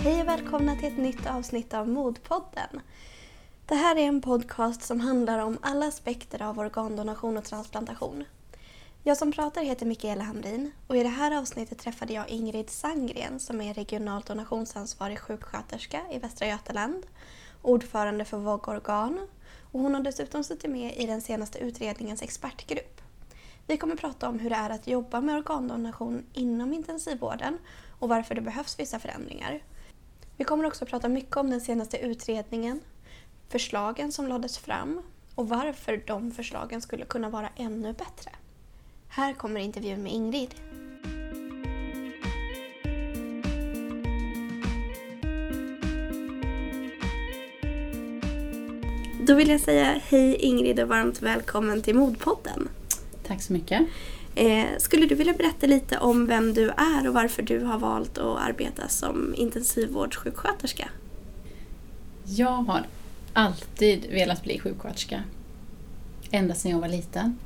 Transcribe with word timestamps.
Hej 0.00 0.20
och 0.20 0.28
välkomna 0.28 0.76
till 0.76 0.88
ett 0.88 0.98
nytt 0.98 1.26
avsnitt 1.26 1.74
av 1.74 1.88
Modpodden. 1.88 2.80
Det 3.66 3.74
här 3.74 3.96
är 3.96 4.00
en 4.00 4.20
podcast 4.20 4.82
som 4.82 5.00
handlar 5.00 5.38
om 5.38 5.58
alla 5.62 5.86
aspekter 5.86 6.42
av 6.42 6.58
organdonation 6.58 7.36
och 7.36 7.44
transplantation. 7.44 8.24
Jag 9.02 9.16
som 9.16 9.32
pratar 9.32 9.62
heter 9.62 9.86
Mikaela 9.86 10.24
Hamrin 10.24 10.70
och 10.86 10.96
i 10.96 11.02
det 11.02 11.08
här 11.08 11.38
avsnittet 11.38 11.78
träffade 11.78 12.12
jag 12.12 12.28
Ingrid 12.28 12.70
Sangren 12.70 13.40
som 13.40 13.60
är 13.60 13.74
regionalt 13.74 14.26
donationsansvarig 14.26 15.18
sjuksköterska 15.18 16.00
i 16.12 16.18
Västra 16.18 16.46
Götaland, 16.46 17.06
ordförande 17.62 18.24
för 18.24 18.38
VOG 18.38 18.68
Organ 18.68 19.26
och 19.72 19.80
hon 19.80 19.94
har 19.94 20.02
dessutom 20.02 20.44
suttit 20.44 20.70
med 20.70 20.96
i 20.96 21.06
den 21.06 21.20
senaste 21.20 21.58
utredningens 21.58 22.22
expertgrupp. 22.22 23.00
Vi 23.66 23.76
kommer 23.76 23.96
prata 23.96 24.28
om 24.28 24.38
hur 24.38 24.50
det 24.50 24.56
är 24.56 24.70
att 24.70 24.86
jobba 24.86 25.20
med 25.20 25.36
organdonation 25.36 26.24
inom 26.32 26.72
intensivvården 26.72 27.58
och 27.98 28.08
varför 28.08 28.34
det 28.34 28.40
behövs 28.40 28.78
vissa 28.78 28.98
förändringar. 28.98 29.62
Vi 30.38 30.44
kommer 30.44 30.64
också 30.66 30.86
prata 30.86 31.08
mycket 31.08 31.36
om 31.36 31.50
den 31.50 31.60
senaste 31.60 31.98
utredningen, 31.98 32.80
förslagen 33.48 34.12
som 34.12 34.28
lades 34.28 34.58
fram 34.58 35.02
och 35.34 35.48
varför 35.48 36.02
de 36.06 36.30
förslagen 36.30 36.80
skulle 36.80 37.04
kunna 37.04 37.30
vara 37.30 37.48
ännu 37.56 37.92
bättre. 37.92 38.30
Här 39.08 39.34
kommer 39.34 39.60
intervjun 39.60 40.02
med 40.02 40.12
Ingrid. 40.12 40.54
Då 49.26 49.34
vill 49.34 49.48
jag 49.48 49.60
säga 49.60 50.00
hej 50.04 50.34
Ingrid 50.34 50.80
och 50.80 50.88
varmt 50.88 51.22
välkommen 51.22 51.82
till 51.82 51.94
Modpodden. 51.94 52.68
Tack 53.26 53.42
så 53.42 53.52
mycket. 53.52 53.80
Eh, 54.38 54.78
skulle 54.78 55.06
du 55.06 55.14
vilja 55.14 55.32
berätta 55.32 55.66
lite 55.66 55.98
om 55.98 56.26
vem 56.26 56.54
du 56.54 56.70
är 56.70 57.08
och 57.08 57.14
varför 57.14 57.42
du 57.42 57.64
har 57.64 57.78
valt 57.78 58.18
att 58.18 58.38
arbeta 58.38 58.88
som 58.88 59.34
intensivvårdssjuksköterska? 59.36 60.88
Jag 62.24 62.50
har 62.50 62.86
alltid 63.32 64.10
velat 64.10 64.42
bli 64.42 64.58
sjuksköterska. 64.58 65.22
Ända 66.30 66.54
sedan 66.54 66.70
jag 66.70 66.78
var 66.78 66.88
liten. 66.88 67.38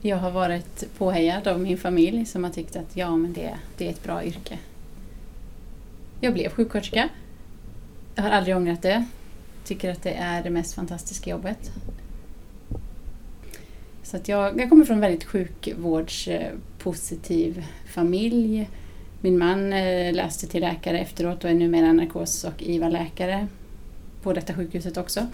Jag 0.00 0.16
har 0.16 0.30
varit 0.30 0.98
påhejad 0.98 1.48
av 1.48 1.60
min 1.60 1.78
familj 1.78 2.26
som 2.26 2.44
har 2.44 2.50
tyckt 2.50 2.76
att 2.76 2.96
ja, 2.96 3.16
men 3.16 3.32
det, 3.32 3.58
det 3.76 3.86
är 3.86 3.90
ett 3.90 4.04
bra 4.04 4.24
yrke. 4.24 4.58
Jag 6.20 6.32
blev 6.34 6.50
sjuksköterska. 6.50 7.08
Jag 8.14 8.22
har 8.22 8.30
aldrig 8.30 8.56
ångrat 8.56 8.82
det. 8.82 9.04
Tycker 9.64 9.92
att 9.92 10.02
det 10.02 10.14
är 10.14 10.42
det 10.42 10.50
mest 10.50 10.74
fantastiska 10.74 11.30
jobbet. 11.30 11.70
Så 14.10 14.16
att 14.16 14.28
jag, 14.28 14.60
jag 14.60 14.68
kommer 14.68 14.84
från 14.84 14.94
en 14.94 15.00
väldigt 15.00 15.24
sjukvårdspositiv 15.24 17.64
familj. 17.86 18.68
Min 19.20 19.38
man 19.38 19.72
eh, 19.72 20.12
läste 20.12 20.46
till 20.46 20.60
läkare 20.60 20.98
efteråt 20.98 21.44
och 21.44 21.50
är 21.50 21.54
numera 21.54 21.92
narkos 21.92 22.44
och 22.44 22.62
IVA-läkare 22.62 23.46
på 24.22 24.32
detta 24.32 24.54
sjukhuset 24.54 24.96
också. 24.96 25.26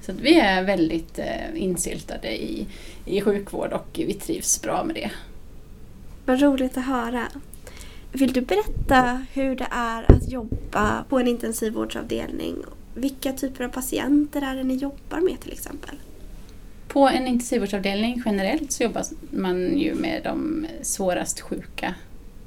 Så 0.00 0.12
vi 0.12 0.40
är 0.40 0.64
väldigt 0.64 1.18
eh, 1.18 1.24
insyltade 1.54 2.42
i, 2.42 2.66
i 3.04 3.20
sjukvård 3.20 3.72
och 3.72 3.88
vi 3.92 4.14
trivs 4.14 4.62
bra 4.62 4.84
med 4.84 4.94
det. 4.94 5.10
Vad 6.26 6.42
roligt 6.42 6.76
att 6.76 6.86
höra. 6.86 7.26
Vill 8.12 8.32
du 8.32 8.40
berätta 8.40 9.26
hur 9.32 9.56
det 9.56 9.68
är 9.70 10.12
att 10.12 10.28
jobba 10.28 11.04
på 11.08 11.18
en 11.18 11.28
intensivvårdsavdelning? 11.28 12.56
Vilka 12.94 13.32
typer 13.32 13.64
av 13.64 13.68
patienter 13.68 14.42
är 14.42 14.56
det 14.56 14.64
ni 14.64 14.74
jobbar 14.74 15.20
med 15.20 15.40
till 15.40 15.52
exempel? 15.52 15.96
På 16.92 17.08
en 17.08 17.26
intensivvårdsavdelning 17.26 18.22
generellt 18.24 18.72
så 18.72 18.82
jobbar 18.82 19.04
man 19.30 19.78
ju 19.78 19.94
med 19.94 20.20
de 20.24 20.66
svårast 20.82 21.40
sjuka 21.40 21.94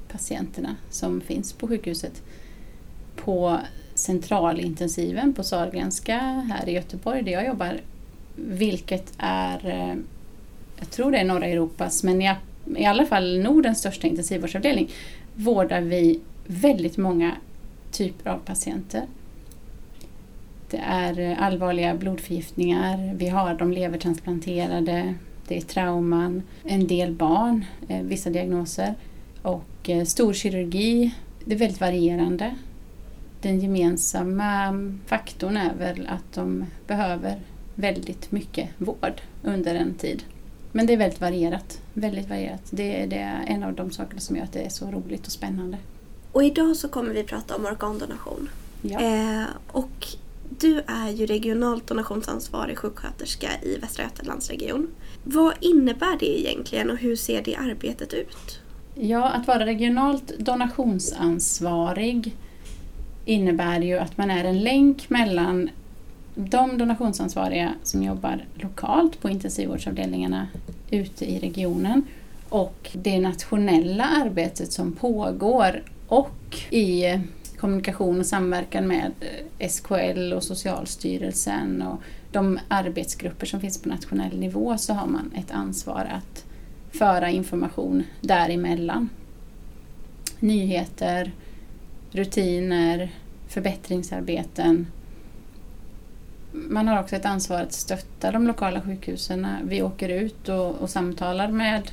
patienterna 0.07 0.75
som 0.89 1.21
finns 1.21 1.53
på 1.53 1.67
sjukhuset. 1.67 2.23
På 3.15 3.59
centralintensiven 3.95 5.33
på 5.33 5.43
Sahlgrenska 5.43 6.17
här 6.19 6.69
i 6.69 6.71
Göteborg 6.71 7.21
där 7.21 7.31
jag 7.31 7.45
jobbar, 7.45 7.81
vilket 8.35 9.13
är, 9.17 9.69
eh, 9.69 9.95
jag 10.79 10.89
tror 10.89 11.11
det 11.11 11.17
är 11.17 11.25
norra 11.25 11.45
Europas, 11.45 12.03
men 12.03 12.21
i, 12.21 12.35
i 12.77 12.85
alla 12.85 13.05
fall 13.05 13.39
Nordens 13.39 13.79
största 13.79 14.07
intensivvårdsavdelning, 14.07 14.89
vårdar 15.35 15.81
vi 15.81 16.19
väldigt 16.47 16.97
många 16.97 17.35
typer 17.91 18.29
av 18.29 18.37
patienter. 18.37 19.03
Det 20.73 20.81
är 20.83 21.19
eh, 21.19 21.43
allvarliga 21.43 21.95
blodförgiftningar, 21.95 23.13
vi 23.15 23.29
har 23.29 23.53
de 23.53 23.71
levertransplanterade, 23.71 25.13
det 25.47 25.57
är 25.57 25.61
trauman, 25.61 26.43
en 26.63 26.87
del 26.87 27.13
barn, 27.13 27.65
eh, 27.87 28.01
vissa 28.01 28.29
diagnoser 28.29 28.95
och 29.41 29.89
stor 30.05 30.33
kirurgi. 30.33 31.13
Det 31.45 31.55
är 31.55 31.59
väldigt 31.59 31.81
varierande 31.81 32.55
den 33.43 33.59
gemensamma 33.59 34.73
faktorn 35.05 35.57
är 35.57 35.73
väl 35.73 36.07
att 36.07 36.33
de 36.33 36.65
behöver 36.87 37.39
väldigt 37.75 38.31
mycket 38.31 38.69
vård 38.77 39.21
under 39.43 39.75
en 39.75 39.93
tid. 39.93 40.23
Men 40.71 40.85
det 40.85 40.93
är 40.93 40.97
väldigt 40.97 41.21
varierat. 41.21 41.81
Väldigt 41.93 42.29
varierat. 42.29 42.61
Det 42.69 43.01
är, 43.01 43.07
det 43.07 43.17
är 43.17 43.43
en 43.47 43.63
av 43.63 43.73
de 43.73 43.91
sakerna 43.91 44.19
som 44.19 44.35
gör 44.35 44.43
att 44.43 44.53
det 44.53 44.61
är 44.61 44.69
så 44.69 44.91
roligt 44.91 45.25
och 45.25 45.31
spännande. 45.31 45.77
Och 46.31 46.43
idag 46.43 46.75
så 46.75 46.89
kommer 46.89 47.13
vi 47.13 47.23
prata 47.23 47.55
om 47.55 47.65
organdonation. 47.65 48.49
Ja. 48.81 48.99
Eh, 48.99 49.45
och 49.67 50.07
du 50.49 50.81
är 50.87 51.09
ju 51.09 51.25
regionalt 51.25 51.87
donationsansvarig 51.87 52.77
sjuksköterska 52.77 53.47
i 53.61 53.77
Västra 53.77 54.03
Götalandsregion. 54.03 54.87
Vad 55.23 55.53
innebär 55.61 56.19
det 56.19 56.39
egentligen 56.39 56.89
och 56.89 56.97
hur 56.97 57.15
ser 57.15 57.41
det 57.41 57.55
arbetet 57.55 58.13
ut? 58.13 58.59
Ja, 58.95 59.29
att 59.29 59.47
vara 59.47 59.65
regionalt 59.65 60.31
donationsansvarig 60.39 62.35
innebär 63.25 63.81
ju 63.81 63.97
att 63.97 64.17
man 64.17 64.31
är 64.31 64.43
en 64.43 64.59
länk 64.59 65.09
mellan 65.09 65.69
de 66.35 66.77
donationsansvariga 66.77 67.73
som 67.83 68.03
jobbar 68.03 68.45
lokalt 68.53 69.21
på 69.21 69.29
intensivvårdsavdelningarna 69.29 70.47
ute 70.89 71.25
i 71.25 71.39
regionen 71.39 72.03
och 72.49 72.89
det 72.93 73.19
nationella 73.19 74.03
arbetet 74.03 74.71
som 74.71 74.91
pågår 74.91 75.83
och 76.07 76.57
i 76.69 77.19
kommunikation 77.63 78.19
och 78.19 78.25
samverkan 78.25 78.87
med 78.87 79.11
eh, 79.59 79.67
SKL 79.69 80.33
och 80.33 80.43
Socialstyrelsen 80.43 81.81
och 81.81 82.01
de 82.31 82.59
arbetsgrupper 82.67 83.45
som 83.45 83.59
finns 83.59 83.81
på 83.81 83.89
nationell 83.89 84.39
nivå 84.39 84.77
så 84.77 84.93
har 84.93 85.07
man 85.07 85.31
ett 85.35 85.51
ansvar 85.51 86.09
att 86.11 86.45
föra 86.91 87.29
information 87.29 88.03
däremellan. 88.21 89.09
Nyheter, 90.39 91.31
rutiner, 92.11 93.11
förbättringsarbeten. 93.47 94.87
Man 96.51 96.87
har 96.87 96.99
också 96.99 97.15
ett 97.15 97.25
ansvar 97.25 97.61
att 97.61 97.73
stötta 97.73 98.31
de 98.31 98.47
lokala 98.47 98.81
sjukhusen. 98.81 99.47
Vi 99.63 99.81
åker 99.81 100.09
ut 100.09 100.49
och, 100.49 100.75
och 100.75 100.89
samtalar 100.89 101.47
med 101.47 101.91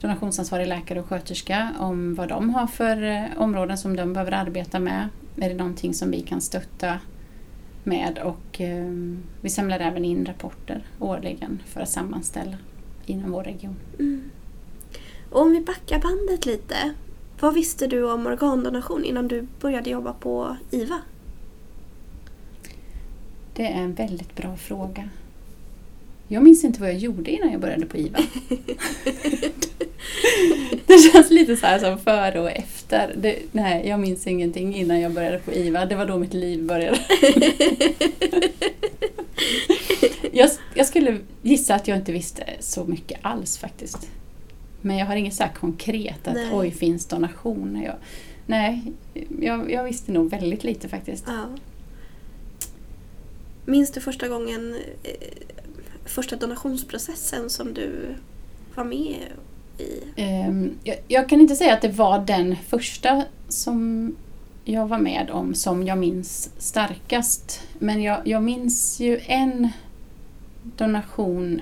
donationsansvarig 0.00 0.66
läkare 0.66 1.00
och 1.00 1.06
sköterska 1.06 1.74
om 1.78 2.14
vad 2.14 2.28
de 2.28 2.50
har 2.50 2.66
för 2.66 3.02
eh, 3.02 3.24
områden 3.36 3.78
som 3.78 3.96
de 3.96 4.12
behöver 4.12 4.32
arbeta 4.32 4.78
med. 4.78 5.08
Är 5.36 5.48
det 5.48 5.54
någonting 5.54 5.94
som 5.94 6.10
vi 6.10 6.20
kan 6.20 6.40
stötta 6.40 6.98
med 7.84 8.18
och 8.18 8.60
eh, 8.60 8.92
vi 9.40 9.50
samlar 9.50 9.80
även 9.80 10.04
in 10.04 10.26
rapporter 10.26 10.86
årligen 10.98 11.62
för 11.66 11.80
att 11.80 11.88
sammanställa 11.88 12.56
inom 13.06 13.30
vår 13.30 13.44
region. 13.44 13.76
Mm. 13.98 14.30
Och 15.30 15.40
om 15.42 15.52
vi 15.52 15.60
backar 15.60 16.00
bandet 16.00 16.46
lite. 16.46 16.94
Vad 17.40 17.54
visste 17.54 17.86
du 17.86 18.12
om 18.12 18.26
organdonation 18.26 19.04
innan 19.04 19.28
du 19.28 19.46
började 19.60 19.90
jobba 19.90 20.12
på 20.12 20.56
IVA? 20.70 21.00
Det 23.54 23.66
är 23.66 23.82
en 23.82 23.94
väldigt 23.94 24.36
bra 24.36 24.56
fråga. 24.56 25.08
Jag 26.28 26.42
minns 26.42 26.64
inte 26.64 26.80
vad 26.80 26.88
jag 26.88 26.98
gjorde 26.98 27.30
innan 27.30 27.52
jag 27.52 27.60
började 27.60 27.86
på 27.86 27.96
IVA. 27.96 28.18
det 30.86 30.98
känns 30.98 31.30
lite 31.30 31.56
så 31.56 31.66
här 31.66 31.78
som 31.78 31.98
före 31.98 32.40
och 32.40 32.50
efter. 32.50 33.14
Det, 33.16 33.38
nej, 33.52 33.88
jag 33.88 34.00
minns 34.00 34.26
ingenting 34.26 34.74
innan 34.76 35.00
jag 35.00 35.12
började 35.12 35.38
på 35.38 35.52
IVA. 35.52 35.86
Det 35.86 35.96
var 35.96 36.06
då 36.06 36.18
mitt 36.18 36.34
liv 36.34 36.64
började. 36.64 36.98
jag, 40.32 40.50
jag 40.74 40.86
skulle 40.86 41.18
gissa 41.42 41.74
att 41.74 41.88
jag 41.88 41.98
inte 41.98 42.12
visste 42.12 42.44
så 42.60 42.84
mycket 42.84 43.18
alls 43.22 43.58
faktiskt. 43.58 44.08
Men 44.80 44.98
jag 44.98 45.06
har 45.06 45.16
inget 45.16 45.34
så 45.34 45.44
konkret 45.54 46.28
att 46.28 46.34
nej. 46.34 46.50
oj, 46.52 46.70
finns 46.70 47.06
donation? 47.06 47.82
Jag, 47.82 47.94
nej, 48.46 48.92
jag, 49.40 49.72
jag, 49.72 49.84
visste 49.84 50.12
nog 50.12 50.30
väldigt 50.30 50.64
lite 50.64 50.88
faktiskt. 50.88 51.24
Ja. 51.26 51.46
Minns 53.64 53.90
du 53.90 54.00
första 54.00 54.28
gången, 54.28 54.76
eh, 55.02 55.12
första 56.04 56.36
donationsprocessen 56.36 57.50
som 57.50 57.74
du 57.74 58.14
var 58.74 58.84
med 58.84 59.18
i? 59.80 60.02
Um, 60.48 60.78
jag, 60.84 60.96
jag, 61.08 61.28
kan 61.28 61.40
inte 61.40 61.56
säga 61.56 61.74
att 61.74 61.82
det 61.82 61.88
var 61.88 62.18
den 62.18 62.56
första 62.68 63.24
som 63.48 64.12
jag 64.64 64.86
var 64.86 64.98
med 64.98 65.30
om 65.30 65.54
som 65.54 65.86
jag 65.86 65.98
minns 65.98 66.50
starkast. 66.58 67.60
Men 67.78 68.02
jag, 68.02 68.20
jag 68.24 68.42
minns 68.42 69.00
ju 69.00 69.20
en 69.26 69.68
donation 70.62 71.60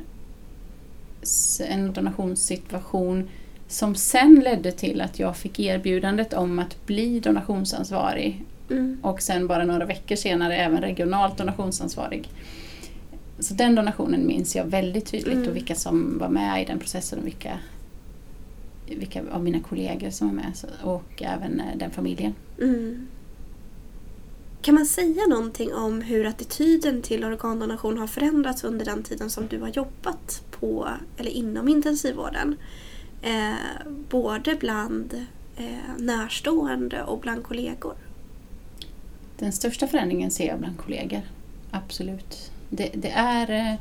en 1.69 1.93
donationssituation 1.93 3.29
som 3.69 3.95
sen 3.95 4.41
ledde 4.45 4.73
till 4.73 5.01
att 5.01 5.19
jag 5.19 5.37
fick 5.37 5.61
erbjudandet 5.61 6.33
om 6.33 6.59
att 6.59 6.87
bli 6.87 7.21
donationsansvarig 7.21 8.45
Mm. 8.71 8.99
och 9.03 9.23
sen 9.23 9.47
bara 9.47 9.65
några 9.65 9.85
veckor 9.87 10.17
senare 10.17 10.57
även 10.57 10.81
regionalt 10.81 11.37
donationsansvarig. 11.39 12.29
Så 13.39 13.55
den 13.55 13.75
donationen 13.75 14.27
minns 14.27 14.57
jag 14.57 14.65
väldigt 14.65 15.07
tydligt 15.07 15.35
Mm. 15.35 15.49
och 15.49 15.57
vilka 15.57 15.75
som 15.75 16.19
var 16.19 16.29
med 16.29 16.63
i 16.63 16.65
den 16.65 16.79
processen 16.79 17.19
och 17.19 17.27
vilka, 17.27 17.59
vilka 18.97 19.23
av 19.33 19.45
mina 19.45 19.61
kollegor 19.61 20.11
som 20.11 20.29
var 20.29 20.35
med 20.35 20.53
och 20.83 21.23
även 21.23 21.61
eh, 21.61 21.77
den 21.77 21.91
familjen. 21.91 22.35
Mm. 22.61 23.07
Kan 24.63 24.75
man 24.75 24.87
säga 24.87 25.27
någonting 25.27 25.75
om 25.75 26.01
hur 26.01 26.27
attityden 26.27 27.03
till 27.03 27.25
organdonation 27.25 27.99
har 27.99 28.07
förändrats 28.07 28.65
under 28.65 28.85
den 28.85 29.03
tiden 29.03 29.31
som 29.31 29.47
du 29.47 29.61
har 29.61 29.69
jobbat 29.69 30.43
på 30.51 30.89
eller 31.17 31.31
inom 31.31 31.69
intensivvården? 31.69 32.57
Eh, 33.23 33.89
både 34.09 34.55
bland 34.55 35.27
eh, 35.57 35.99
närstående 35.99 37.03
och 37.03 37.21
bland 37.21 37.45
kollegor. 37.45 37.95
Den 39.39 39.53
största 39.53 39.87
förändringen 39.87 40.31
ser 40.31 40.47
jag 40.47 40.59
bland 40.59 40.79
kollegor. 40.79 41.23
Absolut. 41.71 42.51
Det, 42.71 42.91
det 42.95 43.11
är 43.11 43.51
eh, 43.51 43.81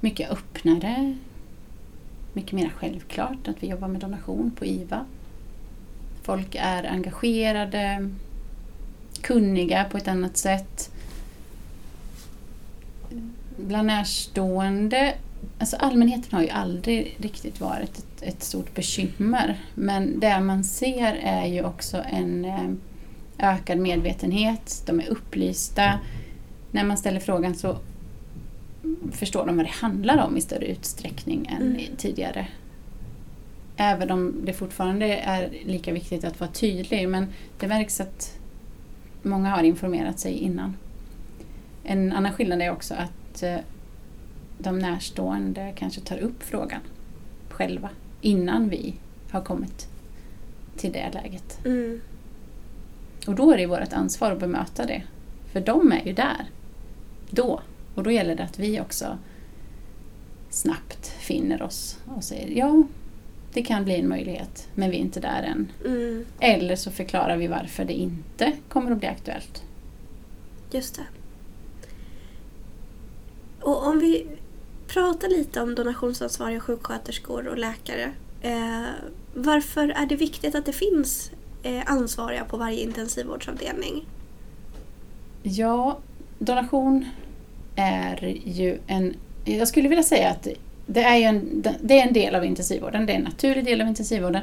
mycket 0.00 0.30
öppnare, 0.30 1.16
mycket 2.32 2.52
mer 2.52 2.72
självklart 2.76 3.48
att 3.48 3.62
vi 3.62 3.66
jobbar 3.66 3.88
med 3.88 4.00
donation 4.00 4.50
på 4.50 4.64
IVA. 4.64 5.04
Folk 6.22 6.54
är 6.54 6.84
engagerade, 6.84 8.10
kunniga 9.22 9.84
på 9.84 9.96
ett 9.96 10.08
annat 10.08 10.36
sätt. 10.36 10.90
Bland 13.56 13.86
närstående, 13.86 15.14
alltså 15.58 15.76
allmänheten 15.76 16.32
har 16.32 16.42
ju 16.42 16.48
aldrig 16.48 17.16
riktigt 17.18 17.60
varit 17.60 17.98
ett, 17.98 18.22
ett 18.22 18.42
stort 18.42 18.74
bekymmer. 18.74 19.60
Men 19.74 20.20
det 20.20 20.40
man 20.40 20.64
ser 20.64 21.14
är 21.22 21.46
ju 21.46 21.64
också 21.64 22.04
en 22.10 22.44
eh, 22.44 22.70
ökad 23.38 23.78
medvetenhet, 23.78 24.82
de 24.86 25.00
är 25.00 25.08
upplysta. 25.08 25.98
När 26.70 26.84
man 26.84 26.98
ställer 26.98 27.20
frågan 27.20 27.54
så 27.54 27.78
förstår 29.12 29.46
de 29.46 29.56
vad 29.56 29.66
det 29.66 29.70
handlar 29.70 30.26
om 30.26 30.36
i 30.36 30.40
större 30.40 30.66
utsträckning 30.66 31.46
än 31.46 31.62
Mm. 31.62 31.96
tidigare. 31.96 32.48
Även 33.76 34.10
om 34.10 34.34
det 34.44 34.52
fortfarande 34.52 35.06
är 35.16 35.50
lika 35.64 35.92
viktigt 35.92 36.24
att 36.24 36.40
vara 36.40 36.50
tydlig 36.50 37.08
men 37.08 37.26
det 37.58 37.68
märks 37.68 38.00
att 38.00 38.38
många 39.22 39.50
har 39.50 39.62
informerat 39.62 40.18
sig 40.18 40.32
innan. 40.32 40.76
En 41.84 42.12
annan 42.12 42.32
skillnad 42.32 42.62
är 42.62 42.70
också 42.70 42.94
att 42.94 43.42
eh, 43.42 43.56
de 44.58 44.78
närstående 44.78 45.72
kanske 45.76 46.00
tar 46.00 46.18
upp 46.18 46.42
frågan 46.42 46.80
själva 47.48 47.90
innan 48.20 48.68
vi 48.68 48.94
har 49.30 49.40
kommit 49.40 49.88
till 50.76 50.92
det 50.92 51.10
läget. 51.12 51.58
Mm. 51.64 52.00
Och 53.26 53.34
då 53.34 53.52
är 53.52 53.56
det 53.58 53.66
vårt 53.66 53.92
ansvar 53.92 54.32
att 54.32 54.40
bemöta 54.40 54.86
det. 54.86 55.02
För 55.52 55.60
de 55.60 55.92
är 55.92 56.04
ju 56.06 56.12
där. 56.12 56.46
Då. 57.30 57.60
Och 58.00 58.04
då 58.04 58.10
gäller 58.10 58.34
det 58.34 58.42
att 58.42 58.58
vi 58.58 58.80
också 58.80 59.18
snabbt 60.50 61.06
finner 61.06 61.62
oss 61.62 61.98
och 62.16 62.24
säger 62.24 62.48
ja, 62.48 62.82
det 63.52 63.62
kan 63.62 63.84
bli 63.84 64.00
en 64.00 64.08
möjlighet, 64.08 64.68
men 64.74 64.90
vi 64.90 64.96
är 64.96 65.00
inte 65.00 65.20
där 65.20 65.42
än. 65.42 65.72
Mm. 65.84 66.26
Eller 66.38 66.76
så 66.76 66.90
förklarar 66.90 67.36
vi 67.36 67.46
varför 67.46 67.84
det 67.84 67.92
inte 67.92 68.52
kommer 68.68 68.90
att 68.90 68.98
bli 68.98 69.08
aktuellt. 69.08 69.62
Just 70.70 70.94
det. 70.96 71.02
Och 73.60 73.86
om 73.86 73.98
vi 73.98 74.26
pratar 74.88 75.28
lite 75.28 75.60
om 75.60 75.74
donationsansvariga 75.74 76.60
sjuksköterskor 76.60 77.48
och 77.48 77.58
läkare. 77.58 78.12
Eh, 78.42 78.86
varför 79.34 79.88
är 79.88 80.06
det 80.06 80.16
viktigt 80.16 80.54
att 80.54 80.66
det 80.66 80.72
finns 80.72 81.30
eh, 81.62 81.82
ansvariga 81.86 82.44
på 82.44 82.56
varje 82.56 82.80
intensivvårdsavdelning? 82.80 84.06
Ja, 85.42 85.98
donation 86.38 87.06
är 87.76 88.36
ju 88.44 88.78
en... 88.86 89.14
Jag 89.44 89.68
skulle 89.68 89.88
vilja 89.88 90.04
säga 90.04 90.30
att 90.30 90.48
det 90.86 91.02
är, 91.02 91.20
en, 91.20 91.66
det 91.82 92.00
är 92.00 92.06
en 92.06 92.12
del 92.12 92.34
av 92.34 92.44
intensivvården, 92.44 93.06
det 93.06 93.12
är 93.12 93.16
en 93.16 93.22
naturlig 93.22 93.64
del 93.64 93.80
av 93.80 93.86
intensivvården. 93.86 94.42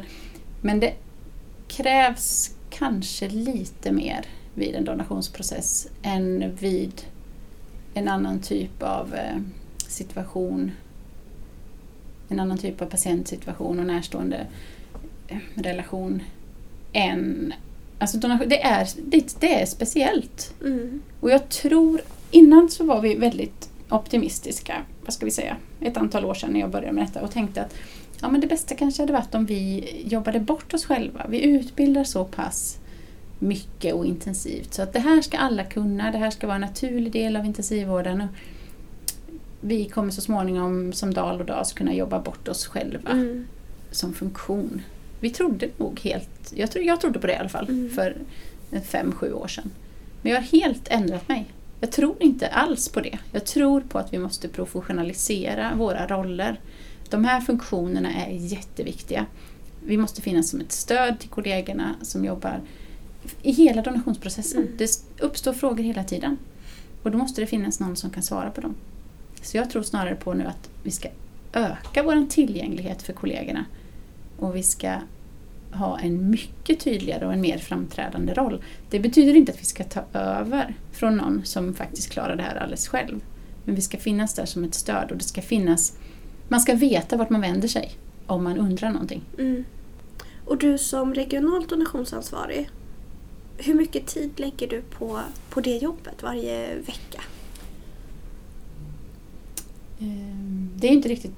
Men 0.62 0.80
det 0.80 0.94
krävs 1.68 2.56
kanske 2.70 3.30
lite 3.30 3.92
mer 3.92 4.26
vid 4.54 4.76
en 4.76 4.86
donationsprocess 4.86 5.88
än 6.04 6.56
vid 6.56 7.02
en 7.94 8.08
annan 8.08 8.40
typ 8.40 8.84
av 8.84 9.16
eh, 9.16 9.38
situation. 9.88 10.72
En 12.30 12.40
annan 12.40 12.58
typ 12.58 12.82
av 12.82 12.86
patientsituation 12.86 13.80
och 13.80 13.86
närstående 13.86 14.48
eh, 15.28 15.38
relation 15.56 16.24
än 16.94 17.54
Alltså 18.00 18.18
donation, 18.18 18.50
det, 18.50 18.64
är, 18.64 18.88
det, 18.96 19.36
det 19.40 19.62
är 19.62 19.66
speciellt. 19.66 20.54
Mm. 20.62 21.02
Och 21.20 21.30
jag 21.32 21.50
tror, 21.50 22.02
innan 22.32 22.70
så 22.70 22.84
var 22.86 23.02
vi 23.02 23.16
väldigt 23.16 23.70
optimistiska, 23.90 24.82
vad 25.06 25.14
ska 25.14 25.26
vi 25.26 25.32
säga, 25.32 25.58
ett 25.82 25.98
antal 25.98 26.26
år 26.26 26.34
sedan 26.34 26.50
när 26.54 26.60
jag 26.60 26.70
började 26.72 26.92
med 26.94 27.04
detta 27.08 27.22
och 27.22 27.32
tänkte 27.32 27.62
att 27.62 27.76
ja, 28.22 28.30
men 28.30 28.42
det 28.42 28.48
bästa 28.48 28.76
kanske 28.76 29.02
hade 29.02 29.14
varit 29.14 29.36
om 29.36 29.46
vi 29.46 29.90
jobbade 30.08 30.40
bort 30.40 30.74
oss 30.74 30.86
själva. 30.86 31.26
Vi 31.30 31.44
utbildar 31.44 32.04
så 32.04 32.26
pass 32.26 32.78
mycket 33.40 33.94
och 33.94 34.06
intensivt 34.06 34.74
så 34.74 34.82
att 34.82 34.94
det 34.94 35.00
här 35.00 35.22
ska 35.22 35.38
alla 35.38 35.64
kunna, 35.64 36.12
det 36.12 36.18
här 36.18 36.30
ska 36.32 36.48
vara 36.48 36.56
en 36.56 36.62
naturlig 36.62 37.12
del 37.12 37.36
av 37.36 37.46
intensivvården. 37.46 38.22
Och 38.22 38.28
vi 39.62 39.86
kommer 39.86 40.12
så 40.12 40.22
småningom 40.22 40.94
som 40.94 41.14
dal 41.14 41.40
och 41.40 41.46
das 41.46 41.74
kunna 41.74 41.94
jobba 41.94 42.20
bort 42.20 42.48
oss 42.48 42.66
själva 42.68 43.10
Mm. 43.12 43.48
som 43.92 44.14
funktion. 44.14 44.82
Vi 45.20 45.30
trodde 45.30 45.70
nog 45.78 46.00
helt, 46.00 46.54
jag, 46.56 46.72
tro, 46.72 46.82
jag 46.82 47.02
trodde 47.02 47.20
på 47.20 47.28
det 47.28 47.34
i 47.34 47.38
alla 47.38 47.50
fall, 47.50 47.70
Mm. 47.70 47.90
för 47.90 48.18
fem, 48.84 49.12
sju 49.12 49.34
år 49.34 49.48
sedan. 49.48 49.72
Men 50.22 50.32
jag 50.32 50.40
har 50.42 50.48
helt 50.48 50.88
ändrat 50.88 51.30
mig. 51.30 51.46
Jag 51.80 51.92
tror 51.92 52.16
inte 52.20 52.48
alls 52.48 52.90
på 52.90 53.02
det. 53.02 53.20
Jag 53.32 53.46
tror 53.46 53.82
på 53.82 54.00
att 54.00 54.14
vi 54.14 54.18
måste 54.18 54.48
professionalisera 54.48 55.76
våra 55.76 56.08
roller. 56.08 56.60
De 57.10 57.26
här 57.26 57.42
funktionerna 57.42 58.14
är 58.14 58.32
jätteviktiga. 58.32 59.26
Vi 59.86 59.98
måste 59.98 60.22
finnas 60.22 60.50
som 60.50 60.62
ett 60.62 60.72
stöd 60.72 61.20
till 61.20 61.30
kollegorna 61.30 61.96
som 62.02 62.26
jobbar 62.26 62.62
i 63.42 63.52
hela 63.52 63.82
donationsprocessen. 63.82 64.62
Mm. 64.62 64.78
Det 64.78 65.04
uppstår 65.20 65.54
frågor 65.54 65.84
hela 65.84 66.04
tiden. 66.04 66.38
Och 67.04 67.12
då 67.12 67.18
måste 67.18 67.42
det 67.42 67.48
finnas 67.48 67.80
någon 67.80 67.96
som 67.96 68.10
kan 68.10 68.24
svara 68.24 68.52
på 68.52 68.62
dem. 68.62 68.76
Så 69.42 69.58
jag 69.58 69.70
tror 69.70 69.84
snarare 69.84 70.16
på 70.16 70.34
nu 70.34 70.44
att 70.46 70.70
vi 70.84 70.92
ska 70.92 71.10
öka 71.54 72.04
vår 72.04 72.30
tillgänglighet 72.30 73.02
för 73.02 73.14
kollegorna. 73.14 73.66
Och 74.40 74.56
vi 74.56 74.64
ska 74.64 74.94
ha 75.72 76.00
en 76.00 76.30
mycket 76.30 76.80
tydligare 76.80 77.26
och 77.26 77.34
en 77.34 77.42
mer 77.42 77.58
framträdande 77.58 78.34
roll. 78.34 78.64
Det 78.90 79.00
betyder 79.00 79.36
inte 79.36 79.52
att 79.52 79.62
vi 79.62 79.66
ska 79.66 79.84
ta 79.84 80.04
över 80.14 80.76
från 80.92 81.18
någon 81.18 81.46
som 81.46 81.74
faktiskt 81.74 82.10
klarar 82.10 82.36
det 82.36 82.44
här 82.44 82.56
alldeles 82.56 82.88
själv. 82.88 83.24
Men 83.66 83.76
vi 83.76 83.82
ska 83.82 83.98
finnas 83.98 84.34
där 84.34 84.46
som 84.46 84.64
ett 84.64 84.74
stöd 84.74 85.12
och 85.12 85.18
det 85.18 85.24
ska 85.24 85.42
finnas... 85.42 85.98
Man 86.48 86.60
ska 86.60 86.76
veta 86.76 87.18
vart 87.18 87.30
man 87.30 87.42
vänder 87.42 87.68
sig 87.68 87.92
om 88.26 88.44
man 88.44 88.58
undrar 88.58 88.90
någonting. 88.90 89.22
Mm. 89.38 89.64
Och 90.46 90.58
du 90.58 90.78
som 90.78 91.14
regionalt 91.14 91.70
donationsansvarig, 91.70 92.70
hur 93.58 93.74
mycket 93.74 94.08
tid 94.08 94.40
lägger 94.40 94.68
du 94.68 94.82
på, 94.82 95.20
på 95.50 95.62
det 95.62 95.78
jobbet 95.78 96.24
varje 96.24 96.76
vecka? 96.76 97.22
Ehm, 100.00 100.70
Det 100.76 100.88
är 100.88 100.92
inte 100.92 101.10
riktigt 101.10 101.32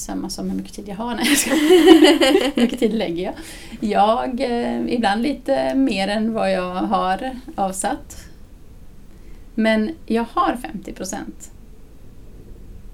samma 0.00 0.30
som 0.30 0.50
hur 0.50 0.56
mycket 0.56 0.74
tid 0.74 0.88
jag 0.88 0.96
har. 0.96 1.14
Nej, 1.14 1.26
hur 2.54 2.62
mycket 2.62 2.78
tid 2.78 2.92
lägger 2.92 3.24
jag? 3.24 3.34
Jag, 3.80 4.40
eh, 4.40 4.94
ibland 4.94 5.22
lite 5.22 5.74
mer 5.74 6.08
än 6.08 6.32
vad 6.32 6.52
jag 6.52 6.74
har 6.74 7.30
avsatt. 7.54 8.16
Men 9.54 9.90
jag 10.06 10.24
har 10.32 10.56
50 10.56 10.92
procent. 10.92 11.50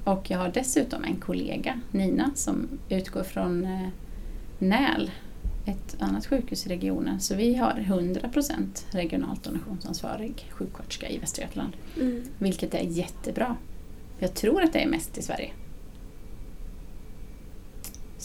Och 0.04 0.30
jag 0.30 0.38
har 0.38 0.48
dessutom 0.48 1.04
en 1.04 1.16
kollega, 1.16 1.80
Nina, 1.90 2.30
som 2.34 2.68
utgår 2.88 3.22
från 3.22 3.64
eh, 3.64 3.88
NÄL, 4.58 5.10
ett 5.66 5.96
annat 5.98 6.26
sjukhus 6.26 6.66
i 6.66 6.68
regionen. 6.68 7.20
Så 7.20 7.34
vi 7.34 7.54
har 7.54 7.78
100 7.78 8.28
procent 8.28 8.86
regionalt 8.90 9.44
donationsansvarig 9.44 10.46
sjuksköterska 10.50 11.08
i 11.08 11.18
Västra 11.18 11.44
Götaland. 11.44 11.72
Mm. 12.00 12.22
Vilket 12.38 12.74
är 12.74 12.82
jättebra. 12.82 13.56
Jag 14.18 14.34
tror 14.34 14.62
att 14.62 14.72
det 14.72 14.78
är 14.78 14.88
mest 14.88 15.18
i 15.18 15.22
Sverige. 15.22 15.50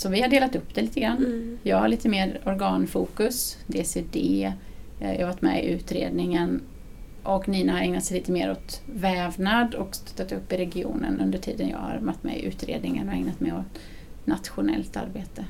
Så 0.01 0.09
vi 0.09 0.21
har 0.21 0.29
delat 0.29 0.55
upp 0.55 0.75
det 0.75 0.81
lite 0.81 0.99
grann. 0.99 1.17
Mm. 1.17 1.57
Jag 1.63 1.77
har 1.77 1.87
lite 1.87 2.09
mer 2.09 2.41
organfokus, 2.45 3.57
DCD, 3.67 4.43
eh, 4.99 5.11
jag 5.13 5.19
har 5.19 5.25
varit 5.25 5.41
med 5.41 5.65
i 5.65 5.67
utredningen 5.67 6.61
och 7.23 7.47
Nina 7.49 7.73
har 7.73 7.79
ägnat 7.79 8.03
sig 8.03 8.17
lite 8.17 8.31
mer 8.31 8.51
åt 8.51 8.81
vävnad 8.85 9.75
och 9.75 9.95
stöttat 9.95 10.31
upp 10.31 10.53
i 10.53 10.57
regionen 10.57 11.19
under 11.21 11.39
tiden 11.39 11.69
jag 11.69 11.77
har 11.77 11.99
varit 12.01 12.23
med 12.23 12.37
i 12.37 12.45
utredningen 12.45 13.09
och 13.09 13.13
ägnat 13.15 13.39
mig 13.39 13.53
åt 13.53 13.79
nationellt 14.25 14.97
arbete. 14.97 15.45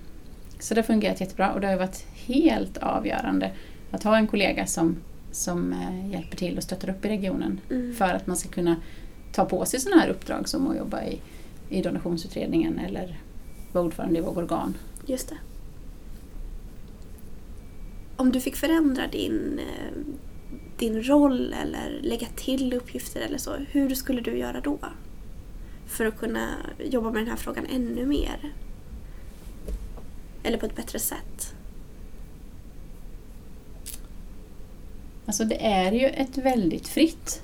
Så 0.59 0.73
det 0.73 0.81
har 0.81 0.85
fungerat 0.85 1.21
jättebra 1.21 1.51
och 1.53 1.61
det 1.61 1.67
har 1.67 1.77
varit 1.77 2.05
helt 2.25 2.77
avgörande 2.77 3.51
att 3.91 4.03
ha 4.03 4.17
en 4.17 4.27
kollega 4.27 4.65
som, 4.65 4.95
som 5.31 5.73
eh, 5.73 6.11
hjälper 6.11 6.37
till 6.37 6.57
och 6.57 6.63
stöttar 6.63 6.89
upp 6.89 7.05
i 7.05 7.09
regionen 7.09 7.59
Mm. 7.69 7.93
för 7.93 8.13
att 8.13 8.27
man 8.27 8.37
ska 8.37 8.49
kunna 8.49 8.75
ta 9.31 9.45
på 9.45 9.65
sig 9.65 9.79
sådana 9.79 10.01
här 10.01 10.09
uppdrag 10.09 10.49
som 10.49 10.67
att 10.67 10.77
jobba 10.77 11.03
i, 11.03 11.19
i 11.69 11.81
donationsutredningen 11.81 12.79
eller 12.79 13.17
vara 13.73 13.85
ordförande 13.85 14.19
i 14.19 14.21
Våg 14.21 14.37
Organ. 14.37 14.77
Just 15.05 15.29
det. 15.29 15.37
om 18.21 18.31
du 18.31 18.41
fick 18.41 18.55
förändra 18.55 19.07
din, 19.07 19.59
eh, 19.59 19.97
din 20.77 21.03
roll 21.03 21.53
eller 21.53 21.99
lägga 22.01 22.27
till 22.35 22.73
uppgifter 22.73 23.21
eller 23.21 23.37
så, 23.37 23.55
hur 23.55 23.95
skulle 23.95 24.21
du 24.21 24.37
göra 24.37 24.61
då? 24.61 24.79
För 25.87 26.05
att 26.05 26.17
kunna 26.17 26.49
jobba 26.79 27.11
med 27.11 27.21
den 27.21 27.29
här 27.29 27.37
frågan 27.37 27.65
ännu 27.65 28.05
mer. 28.05 28.53
Eller 30.43 30.57
på 30.57 30.65
ett 30.65 30.75
bättre 30.75 30.99
sätt. 30.99 31.55
Alltså 35.25 35.45
det 35.45 35.65
är 35.65 35.91
ju 35.91 36.07
ett 36.07 36.37
väldigt 36.37 36.87
fritt 36.87 37.41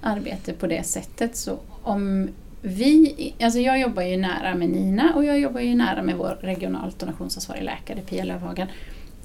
arbete 0.00 0.52
på 0.52 0.66
det 0.66 0.82
sättet. 0.86 1.36
Så 1.36 1.58
om 1.82 2.28
vi, 2.62 3.34
alltså 3.40 3.60
jag 3.60 3.80
jobbar 3.80 4.02
ju 4.02 4.16
nära 4.16 4.54
med 4.54 4.68
Nina 4.68 5.14
och 5.14 5.24
jag 5.24 5.40
jobbar 5.40 5.60
ju 5.60 5.74
nära 5.74 6.02
med 6.02 6.16
vår 6.16 6.38
regionalt 6.40 6.98
donationsansvariga 6.98 7.64
läkare 7.64 8.00
Pia 8.00 8.24
Lövhagen. 8.24 8.68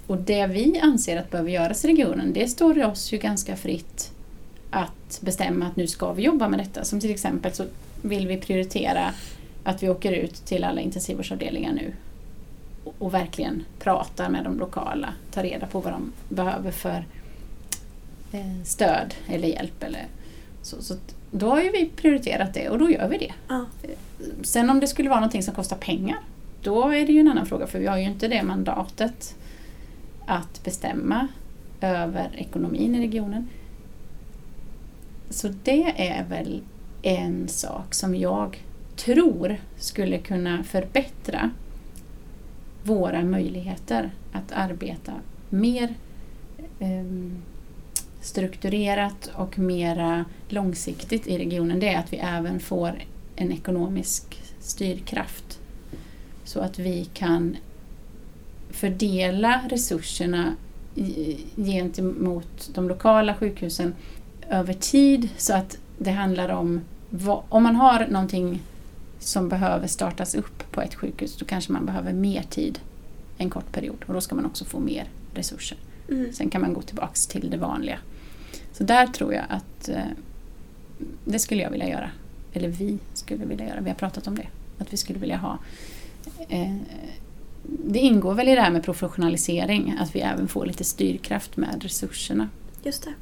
Och 0.08 0.18
det 0.18 0.48
vi 0.48 0.80
anser 0.80 1.18
att 1.18 1.32
behöver 1.32 1.52
göras 1.52 1.86
i 1.86 1.88
regionen, 1.88 2.34
det 2.34 2.48
står 2.48 2.86
oss 2.86 3.13
ju 3.13 3.18
ganska 3.18 3.56
fritt 3.56 4.12
att 4.70 5.20
bestämma 5.22 5.66
att 5.68 5.75
nu 5.75 5.88
ska 5.88 6.13
vi 6.13 6.24
jobba 6.24 6.48
med 6.48 6.60
detta. 6.60 6.84
Som 6.84 7.00
till 7.00 7.12
exempel 7.12 7.54
så 7.54 7.66
vill 8.02 8.28
vi 8.28 8.38
prioritera 8.38 9.12
att 9.63 9.84
vi 9.84 9.90
åker 9.90 10.12
ut 10.12 10.36
till 10.36 10.63
alla 10.63 10.82
intensivvårdsavdelningar 10.82 11.74
nu 11.74 11.94
och 13.00 13.13
verkligen 13.13 13.63
pratar 13.80 14.30
med 14.30 14.44
de 14.44 14.60
lokala, 14.60 15.13
tar 15.32 15.44
reda 15.44 15.68
på 15.68 15.80
vad 15.80 15.94
de 15.94 16.12
behöver 16.30 16.72
för 16.72 17.06
eh, 18.32 18.63
stöd 18.63 19.13
eller 19.28 19.48
hjälp. 19.48 19.84
Eller 19.84 20.08
så, 20.62 20.82
så 20.82 20.96
då 21.36 21.50
har 21.50 21.62
ju 21.62 21.72
vi 21.72 21.90
prioriterat 21.96 22.54
det 22.54 22.70
och 22.70 22.80
då 22.80 22.90
gör 22.90 23.08
vi 23.08 23.18
det. 23.18 23.34
Ja. 23.48 23.66
Sen 24.44 24.70
om 24.70 24.80
det 24.80 24.88
skulle 24.88 25.10
vara 25.10 25.20
någonting 25.20 25.44
som 25.44 25.54
kostar 25.54 25.78
pengar, 25.78 26.18
då 26.62 26.90
är 26.90 27.06
det 27.06 27.13
ju 27.13 27.20
en 27.20 27.28
annan 27.28 27.46
fråga 27.46 27.68
för 27.68 27.80
vi 27.80 27.88
har 27.88 27.98
ju 27.98 28.04
inte 28.04 28.28
det 28.28 28.44
mandatet 28.44 29.36
att 30.25 30.63
bestämma 30.63 31.28
över 31.82 32.30
ekonomin 32.36 32.96
i 32.96 33.00
regionen. 33.00 33.50
Så 35.30 35.48
det 35.63 35.94
är 36.10 36.25
väl 36.30 36.62
en 37.02 37.48
sak 37.48 37.94
som 37.94 38.16
jag 38.16 38.63
tror 38.96 39.58
skulle 39.78 40.18
kunna 40.18 40.63
förbättra 40.63 41.52
våra 42.84 43.24
möjligheter 43.24 44.12
att 44.32 44.52
arbeta 44.52 45.13
mer 45.50 45.96
um, 46.80 47.38
strukturerat 48.24 49.32
och 49.36 49.60
mera 49.60 50.25
långsiktigt 50.48 51.27
i 51.27 51.38
regionen 51.38 51.80
det 51.80 51.88
är 51.88 52.00
att 52.00 52.13
vi 52.13 52.18
även 52.18 52.60
får 52.60 53.03
en 53.36 53.51
ekonomisk 53.51 54.42
styrkraft. 54.60 55.60
Så 56.44 56.60
att 56.60 56.80
vi 56.80 57.06
kan 57.13 57.58
fördela 58.70 59.62
resurserna 59.70 60.56
gentemot 61.56 62.70
de 62.74 62.88
lokala 62.88 63.36
sjukhusen 63.36 63.96
över 64.50 64.74
tid 64.74 65.30
så 65.38 65.53
att 65.53 65.77
det 65.98 66.12
handlar 66.12 66.50
om 66.50 66.82
om 67.50 67.63
man 67.63 67.75
har 67.75 68.08
någonting 68.08 68.62
som 69.20 69.50
behöver 69.50 69.88
startas 69.88 70.36
upp 70.36 70.72
på 70.72 70.82
ett 70.82 70.96
sjukhus 70.96 71.38
då 71.38 71.46
kanske 71.46 71.72
man 71.72 71.86
behöver 71.86 72.13
mer 72.13 72.44
tid 72.44 72.80
en 73.38 73.50
kort 73.50 73.72
period 73.72 74.03
och 74.08 74.13
då 74.13 74.22
ska 74.22 74.36
man 74.36 74.46
också 74.46 74.65
få 74.65 74.80
mer 74.80 75.08
resurser. 75.34 75.77
Mm. 76.10 76.34
Sen 76.34 76.50
kan 76.50 76.62
man 76.62 76.74
gå 76.74 76.82
tillbaks 76.82 77.27
till 77.27 77.50
det 77.50 77.58
vanliga. 77.58 78.00
Så 78.74 78.84
där 78.84 79.08
tror 79.08 79.34
jag 79.34 79.46
att 79.50 79.89
eh, 79.89 79.98
det 81.25 81.39
skulle 81.39 81.63
jag 81.63 81.72
vilja 81.72 81.89
göra. 81.89 82.10
Eller 82.53 82.68
vi 82.68 83.00
skulle 83.13 83.46
vilja 83.46 83.68
göra. 83.68 83.82
Vi 83.82 83.89
har 83.89 83.96
pratat 83.96 84.27
om 84.27 84.36
det. 84.36 84.48
Att 84.77 84.94
vi 84.94 84.98
skulle 84.98 85.20
vilja 85.20 85.38
ha 85.38 85.58
eh, 86.50 86.75
det 87.63 88.00
ingår 88.00 88.34
väl 88.34 88.50
i 88.50 88.56
det 88.56 88.62
här 88.62 88.72
med 88.72 88.84
professionalisering, 88.84 89.98
att 90.00 90.15
vi 90.15 90.20
även 90.20 90.48
får 90.48 90.65
lite 90.65 90.84
styrkraft 90.84 91.58
med 91.58 91.84
resurserna. 91.84 92.50
Just 92.84 93.03
det. 93.03 93.13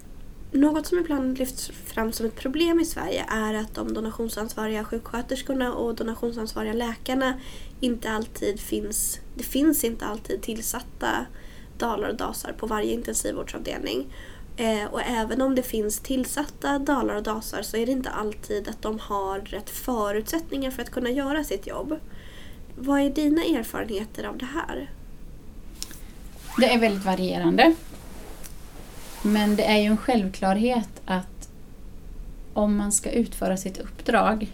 Något 0.58 0.88
som 0.88 1.00
ibland 1.00 1.38
lyfts 1.38 1.72
fram 1.86 2.12
som 2.12 2.26
ett 2.26 2.36
problem 2.36 2.80
i 2.80 2.86
Sverige 2.86 3.26
är 3.30 3.54
att 3.54 3.76
de 3.76 3.94
donationsansvariga 3.94 4.84
sjuksköterskorna 4.84 5.74
och 5.74 5.96
donationsansvariga 5.96 6.74
läkarna 6.74 7.34
inte 7.80 8.12
alltid 8.12 8.60
finns, 8.60 9.20
det 9.36 9.44
finns 9.44 9.84
inte 9.84 10.06
alltid 10.06 10.42
tillsatta 10.42 11.26
dalar 11.78 12.10
och 12.10 12.16
dasar 12.16 12.54
på 12.58 12.68
varje 12.68 12.94
intensivvårdsavdelning. 12.94 14.08
Eh, 14.58 14.86
och 14.92 15.02
även 15.02 15.42
om 15.42 15.56
det 15.56 15.64
finns 15.64 16.00
tillsatta 16.00 16.80
dalar 16.80 17.16
och 17.16 17.24
dasar 17.24 17.62
så 17.62 17.78
är 17.78 17.86
det 17.86 17.92
inte 17.92 18.10
alltid 18.10 18.68
att 18.68 18.82
de 18.82 19.00
har 19.00 19.40
rätt 19.40 19.70
förutsättningar 19.70 20.72
för 20.72 20.82
att 20.82 20.92
kunna 20.92 21.10
göra 21.10 21.44
sitt 21.44 21.68
jobb. 21.68 22.00
Vad 22.76 23.00
är 23.00 23.10
dina 23.10 23.42
erfarenheter 23.42 24.24
av 24.24 24.38
det 24.38 24.46
här? 24.46 24.90
Det 26.58 26.74
är 26.74 26.80
väldigt 26.80 27.06
varierande. 27.06 27.76
Men 29.22 29.56
det 29.56 29.64
är 29.64 29.78
ju 29.78 29.86
en 29.86 29.98
självklarhet 29.98 31.02
att 31.06 31.50
om 32.54 32.76
man 32.76 32.92
ska 32.92 33.12
utföra 33.12 33.58
sitt 33.58 33.78
uppdrag 33.78 34.48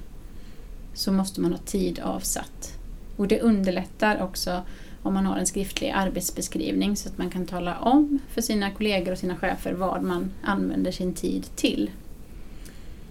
så 0.94 1.12
måste 1.12 1.42
man 1.42 1.52
ha 1.52 1.60
tid 1.60 2.00
avsatt. 2.00 2.78
Och 3.18 3.28
det 3.28 3.42
underlättar 3.42 4.22
också 4.22 4.62
om 5.08 5.14
man 5.14 5.26
har 5.26 5.38
en 5.38 5.48
skriftlig 5.48 5.90
arbetsbeskrivning 5.90 6.96
så 6.96 7.10
att 7.10 7.18
man 7.18 7.30
kan 7.30 7.46
tala 7.46 7.78
om 7.80 8.20
för 8.30 8.42
sina 8.42 8.72
kollegor 8.72 9.12
och 9.12 9.18
sina 9.18 9.36
chefer 9.36 9.74
vad 9.74 10.04
man 10.04 10.32
använder 10.44 10.92
sin 10.92 11.14
tid 11.14 11.46
till. 11.56 11.92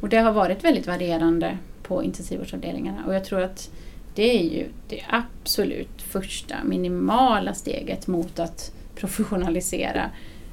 Och 0.01 0.09
det 0.09 0.17
har 0.17 0.33
varit 0.33 0.65
väldigt 0.65 0.87
varierande 0.87 1.59
på 1.83 2.03
intensivvårdsavdelningarna 2.03 3.07
och 3.07 3.15
jag 3.15 3.25
tror 3.25 3.43
att 3.43 3.71
det 4.15 4.39
är 4.39 4.43
ju 4.43 4.69
det 4.89 5.03
absolut 5.09 6.03
första 6.03 6.65
minimala 6.65 7.55
steget 7.55 8.07
mot 8.07 8.39
att 8.39 8.73
professionalisera 8.95 10.11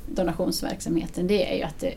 donationsverksamheten. 0.07 1.27
Det 1.27 1.51
är 1.53 1.57
ju 1.57 1.63
att 1.63 1.79
det 1.79 1.93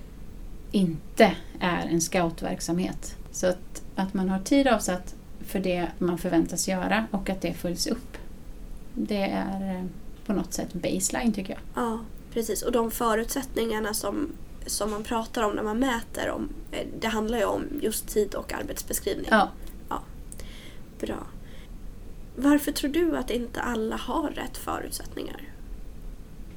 inte 0.72 1.32
är 1.60 1.86
en 1.86 2.00
scoutverksamhet. 2.00 3.16
Så 3.30 3.46
att, 3.46 3.82
att 3.94 4.14
man 4.14 4.28
har 4.28 4.38
tid 4.38 4.66
avsatt 4.66 5.14
för 5.40 5.60
det 5.60 5.86
man 5.98 6.18
förväntas 6.18 6.68
göra 6.68 7.06
och 7.10 7.30
att 7.30 7.40
det 7.40 7.52
följs 7.52 7.86
upp. 7.86 8.16
Det 8.96 9.22
är 9.22 9.74
eh, 9.74 9.84
på 10.26 10.32
något 10.32 10.52
sätt 10.52 10.72
baseline 10.72 11.32
tycker 11.32 11.52
jag. 11.52 11.84
Ja, 11.84 11.98
precis. 12.32 12.62
Och 12.62 12.72
de 12.72 12.90
förutsättningarna 12.90 13.94
som, 13.94 14.32
som 14.66 14.90
man 14.90 15.02
pratar 15.02 15.42
om 15.42 15.52
när 15.52 15.62
man 15.62 15.78
mäter, 15.78 16.30
om, 16.30 16.48
eh, 16.72 16.86
det 17.00 17.08
handlar 17.08 17.38
ju 17.38 17.44
om 17.44 17.64
just 17.82 18.08
tid 18.08 18.34
och 18.34 18.52
arbetsbeskrivning. 18.52 19.26
Ja. 19.30 19.48
ja. 19.88 20.02
Bra. 21.00 21.26
Varför 22.36 22.72
tror 22.72 22.90
du 22.90 23.16
att 23.16 23.30
inte 23.30 23.60
alla 23.60 23.96
har 23.96 24.30
rätt 24.30 24.56
förutsättningar? 24.56 25.42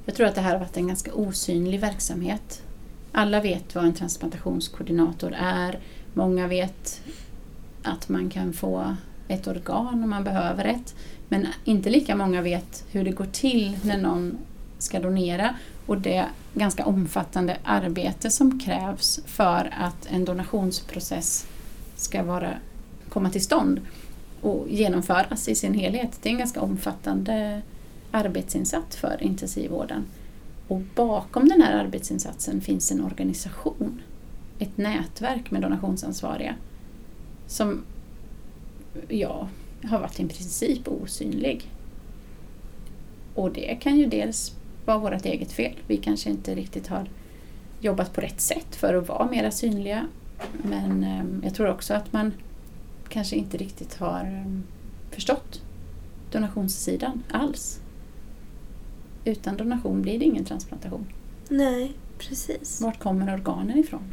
Jag 0.06 0.16
tror 0.16 0.28
att 0.28 0.36
det 0.36 0.42
här 0.42 0.52
har 0.52 0.60
varit 0.60 0.78
en 0.78 0.88
ganska 0.88 1.14
osynlig 1.14 1.80
verksamhet. 1.80 2.64
Alla 3.12 3.42
vet 3.42 3.76
vad 3.76 3.86
en 3.86 3.94
transplantationskoordinator 3.94 5.34
är. 5.38 5.80
Många 6.14 6.48
vet 6.48 7.02
att 7.84 8.10
man 8.10 8.30
kan 8.30 8.54
få 8.54 8.96
ett 9.30 9.48
organ 9.48 10.04
om 10.04 10.10
man 10.10 10.24
behöver 10.24 10.66
ett. 10.66 10.96
Men 11.28 11.48
inte 11.66 11.90
lika 11.90 12.16
många 12.16 12.42
vet 12.42 12.86
hur 12.92 13.04
det 13.04 13.12
går 13.12 13.26
till 13.26 13.78
när 13.84 13.98
någon 13.98 14.38
ska 14.78 15.00
donera 15.00 15.56
och 15.86 15.98
det 15.98 16.26
ganska 16.54 16.86
omfattande 16.86 17.58
arbete 17.64 18.30
som 18.30 18.60
krävs 18.60 19.20
för 19.26 19.74
att 19.80 20.06
en 20.06 20.26
donationsprocess 20.26 21.48
ska 21.96 22.24
vara, 22.24 22.54
komma 23.10 23.30
till 23.30 23.44
stånd 23.44 23.82
och 24.42 24.68
genomföras 24.70 25.48
i 25.48 25.56
sin 25.56 25.74
helhet. 25.74 26.20
Det 26.22 26.30
är 26.30 26.34
en 26.34 26.40
ganska 26.40 26.62
omfattande 26.62 27.62
arbetsinsats 28.12 28.98
för 28.98 29.24
intensivvården. 29.24 30.06
Och 30.68 30.82
bakom 30.96 31.50
den 31.50 31.62
här 31.62 31.86
arbetsinsatsen 31.86 32.62
finns 32.62 32.92
en 32.92 33.06
organisation, 33.06 34.02
ett 34.60 34.78
nätverk 34.78 35.52
med 35.52 35.62
donationsansvariga 35.62 36.56
som 37.48 37.84
ja, 39.08 39.50
har 39.84 40.00
varit 40.00 40.20
i 40.20 40.28
princip 40.28 40.88
osynlig. 40.88 41.72
Och 43.36 43.52
det 43.52 43.76
kan 43.82 43.98
ju 43.98 44.06
dels 44.06 44.56
vara 44.86 44.98
vårt 44.98 45.26
eget 45.26 45.52
fel. 45.52 45.76
Vi 45.88 45.98
kanske 45.98 46.30
inte 46.30 46.56
riktigt 46.56 46.88
har 46.88 47.10
jobbat 47.80 48.14
på 48.14 48.22
rätt 48.22 48.42
sätt 48.42 48.76
för 48.76 48.94
att 48.94 49.08
vara 49.08 49.30
mera 49.30 49.52
synliga. 49.52 50.08
Men 50.64 51.04
eh, 51.04 51.26
jag 51.44 51.56
tror 51.56 51.70
också 51.70 51.94
att 51.94 52.14
man 52.14 52.34
kanske 53.10 53.36
inte 53.36 53.58
riktigt 53.58 53.96
har 53.96 54.44
um, 54.46 54.64
förstått 55.12 55.62
donationssidan 56.32 57.24
alls. 57.32 57.82
Utan 59.26 59.58
donation 59.58 60.02
blir 60.02 60.20
det 60.20 60.26
ingen 60.26 60.46
transplantation. 60.46 61.06
Nej, 61.50 61.92
precis. 62.18 62.82
Vart 62.82 63.00
kommer 63.00 63.34
organen 63.34 63.78
ifrån? 63.78 64.04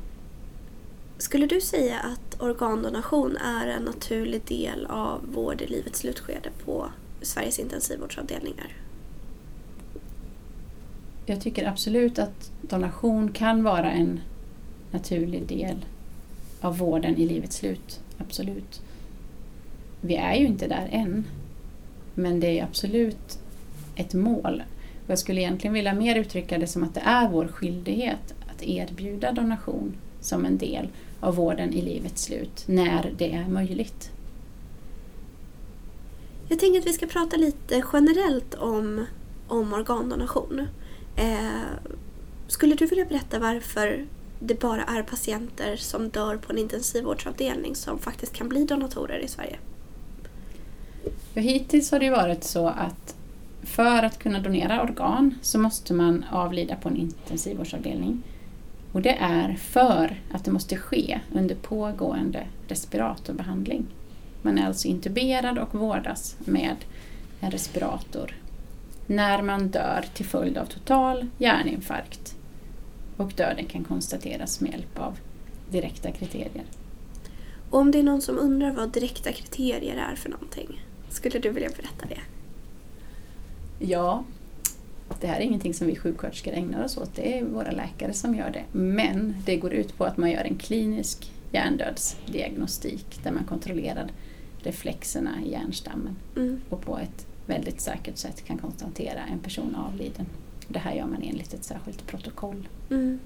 Skulle 1.18 1.46
du 1.46 1.60
säga 1.60 1.98
att 1.98 2.42
organdonation 2.42 3.36
är 3.36 3.66
en 3.66 3.82
naturlig 3.82 4.42
del 4.44 4.86
av 4.86 5.20
vård 5.32 5.62
i 5.62 5.66
livets 5.66 5.98
slutskede 5.98 6.50
på 6.64 6.90
Sveriges 7.22 7.58
intensivvårdsavdelningar? 7.58 8.76
Jag 11.26 11.40
tycker 11.40 11.68
absolut 11.68 12.18
att 12.18 12.50
donation 12.60 13.32
kan 13.32 13.62
vara 13.62 13.90
en 13.90 14.20
naturlig 14.90 15.46
del 15.46 15.84
av 16.60 16.78
vården 16.78 17.16
i 17.16 17.26
livets 17.26 17.56
slut. 17.56 18.00
Absolut. 18.18 18.82
Vi 20.00 20.16
är 20.16 20.34
ju 20.34 20.46
inte 20.46 20.68
där 20.68 20.88
än. 20.90 21.24
Men 22.14 22.40
det 22.40 22.58
är 22.58 22.64
absolut 22.64 23.38
ett 23.96 24.14
mål. 24.14 24.62
Jag 25.06 25.18
skulle 25.18 25.40
egentligen 25.40 25.74
vilja 25.74 25.94
mer 25.94 26.16
uttrycka 26.16 26.58
det 26.58 26.66
som 26.66 26.84
att 26.84 26.94
det 26.94 27.02
är 27.04 27.28
vår 27.28 27.48
skyldighet 27.48 28.34
att 28.50 28.62
erbjuda 28.62 29.32
donation 29.32 29.96
som 30.26 30.44
en 30.44 30.58
del 30.58 30.88
av 31.20 31.34
vården 31.34 31.72
i 31.72 31.82
livets 31.82 32.22
slut, 32.22 32.64
när 32.66 33.12
det 33.18 33.32
är 33.32 33.48
möjligt. 33.48 34.10
Jag 36.48 36.58
tänker 36.58 36.80
att 36.80 36.86
vi 36.86 36.92
ska 36.92 37.06
prata 37.06 37.36
lite 37.36 37.82
generellt 37.92 38.54
om, 38.54 39.06
om 39.48 39.72
organdonation. 39.72 40.66
Eh, 41.16 41.90
skulle 42.48 42.74
du 42.74 42.86
vilja 42.86 43.04
berätta 43.04 43.38
varför 43.38 44.06
det 44.40 44.60
bara 44.60 44.84
är 44.84 45.02
patienter 45.02 45.76
som 45.76 46.08
dör 46.08 46.36
på 46.36 46.52
en 46.52 46.58
intensivvårdsavdelning 46.58 47.74
som 47.74 47.98
faktiskt 47.98 48.32
kan 48.32 48.48
bli 48.48 48.64
donatorer 48.64 49.18
i 49.18 49.28
Sverige? 49.28 49.56
Ja, 51.34 51.42
hittills 51.42 51.90
har 51.90 52.00
det 52.00 52.10
varit 52.10 52.44
så 52.44 52.68
att 52.68 53.16
för 53.62 54.02
att 54.02 54.18
kunna 54.18 54.40
donera 54.40 54.82
organ 54.82 55.34
så 55.42 55.58
måste 55.58 55.94
man 55.94 56.24
avlida 56.32 56.76
på 56.76 56.88
en 56.88 56.96
intensivvårdsavdelning. 56.96 58.22
Och 58.96 59.02
det 59.02 59.16
är 59.20 59.54
för 59.54 60.20
att 60.32 60.44
det 60.44 60.50
måste 60.50 60.76
ske 60.76 61.20
under 61.32 61.54
pågående 61.54 62.46
respiratorbehandling. 62.68 63.86
Man 64.42 64.58
är 64.58 64.66
alltså 64.66 64.88
intuberad 64.88 65.58
och 65.58 65.74
vårdas 65.74 66.36
med 66.38 66.76
en 67.40 67.50
respirator 67.50 68.36
när 69.06 69.42
man 69.42 69.68
dör 69.68 70.04
till 70.14 70.26
följd 70.26 70.58
av 70.58 70.66
total 70.66 71.26
hjärninfarkt 71.38 72.36
och 73.16 73.32
döden 73.32 73.66
kan 73.66 73.84
konstateras 73.84 74.60
med 74.60 74.70
hjälp 74.72 74.98
av 74.98 75.18
direkta 75.70 76.12
kriterier. 76.12 76.64
Om 77.70 77.90
det 77.90 77.98
är 77.98 78.02
någon 78.02 78.22
som 78.22 78.38
undrar 78.38 78.72
vad 78.72 78.92
direkta 78.92 79.32
kriterier 79.32 79.96
är 80.12 80.16
för 80.16 80.30
någonting, 80.30 80.84
skulle 81.08 81.38
du 81.38 81.50
vilja 81.50 81.70
berätta 81.76 82.06
det? 82.08 82.20
Ja, 83.86 84.24
det 85.20 85.26
här 85.26 85.36
är 85.36 85.44
ingenting 85.44 85.74
som 85.74 85.86
vi 85.86 85.96
sjuksköterskor 85.96 86.52
ägnar 86.52 86.84
oss 86.84 86.96
åt, 86.96 87.14
det 87.14 87.38
är 87.38 87.44
våra 87.44 87.70
läkare 87.70 88.12
som 88.12 88.34
gör 88.34 88.50
det. 88.50 88.64
Men 88.72 89.36
det 89.44 89.56
går 89.56 89.72
ut 89.72 89.98
på 89.98 90.04
att 90.04 90.16
man 90.16 90.30
gör 90.30 90.44
en 90.44 90.56
klinisk 90.56 91.32
hjärndödsdiagnostik 91.52 93.20
där 93.22 93.32
man 93.32 93.44
kontrollerar 93.44 94.10
reflexerna 94.58 95.30
i 95.44 95.50
hjärnstammen 95.50 96.16
mm. 96.36 96.60
och 96.70 96.82
på 96.82 96.98
ett 96.98 97.26
väldigt 97.46 97.80
säkert 97.80 98.16
sätt 98.16 98.44
kan 98.44 98.58
konstatera 98.58 99.20
en 99.32 99.38
person 99.38 99.74
avliden. 99.74 100.26
Det 100.68 100.78
här 100.78 100.94
gör 100.94 101.06
man 101.06 101.22
enligt 101.22 101.54
ett 101.54 101.64
särskilt 101.64 102.06
protokoll. 102.06 102.68
Mm. 102.90 103.18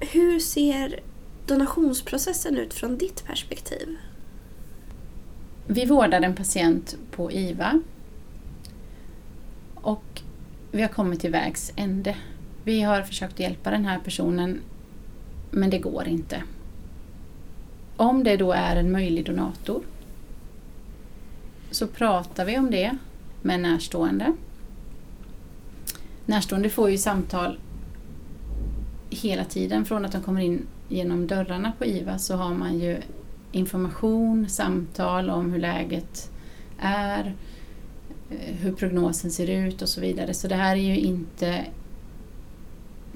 Hur 0.00 0.40
ser 0.40 1.00
donationsprocessen 1.46 2.56
ut 2.56 2.74
från 2.74 2.98
ditt 2.98 3.24
perspektiv? 3.24 3.96
Vi 5.66 5.84
vårdar 5.84 6.20
en 6.20 6.34
patient 6.34 6.96
på 7.10 7.32
IVA 7.32 7.80
och 9.84 10.22
vi 10.70 10.82
har 10.82 10.88
kommit 10.88 11.20
till 11.20 11.30
vägs 11.30 11.72
ände. 11.76 12.16
Vi 12.64 12.82
har 12.82 13.02
försökt 13.02 13.40
hjälpa 13.40 13.70
den 13.70 13.84
här 13.84 13.98
personen 13.98 14.60
men 15.50 15.70
det 15.70 15.78
går 15.78 16.08
inte. 16.08 16.42
Om 17.96 18.24
det 18.24 18.36
då 18.36 18.52
är 18.52 18.76
en 18.76 18.92
möjlig 18.92 19.26
donator 19.26 19.82
så 21.70 21.86
pratar 21.86 22.44
vi 22.44 22.58
om 22.58 22.70
det 22.70 22.96
med 23.42 23.60
närstående. 23.60 24.32
Närstående 26.26 26.70
får 26.70 26.90
ju 26.90 26.98
samtal 26.98 27.58
hela 29.10 29.44
tiden. 29.44 29.84
Från 29.84 30.04
att 30.04 30.12
de 30.12 30.22
kommer 30.22 30.40
in 30.40 30.66
genom 30.88 31.26
dörrarna 31.26 31.72
på 31.78 31.84
IVA 31.84 32.18
så 32.18 32.36
har 32.36 32.54
man 32.54 32.78
ju 32.78 33.02
information, 33.52 34.48
samtal 34.48 35.30
om 35.30 35.52
hur 35.52 35.60
läget 35.60 36.30
är, 36.78 37.34
Eh, 38.30 38.54
hur 38.54 38.72
prognosen 38.72 39.30
ser 39.30 39.50
ut 39.50 39.82
och 39.82 39.88
så 39.88 40.00
vidare. 40.00 40.34
Så 40.34 40.48
det 40.48 40.54
här 40.54 40.76
är 40.76 40.80
ju 40.80 40.98
inte 40.98 41.64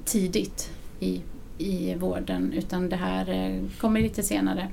tidigt 0.05 0.71
i, 0.99 1.21
i 1.57 1.95
vården 1.95 2.53
utan 2.53 2.89
det 2.89 2.95
här 2.95 3.29
eh, 3.29 3.69
kommer 3.79 4.01
lite 4.01 4.23
senare. 4.23 4.67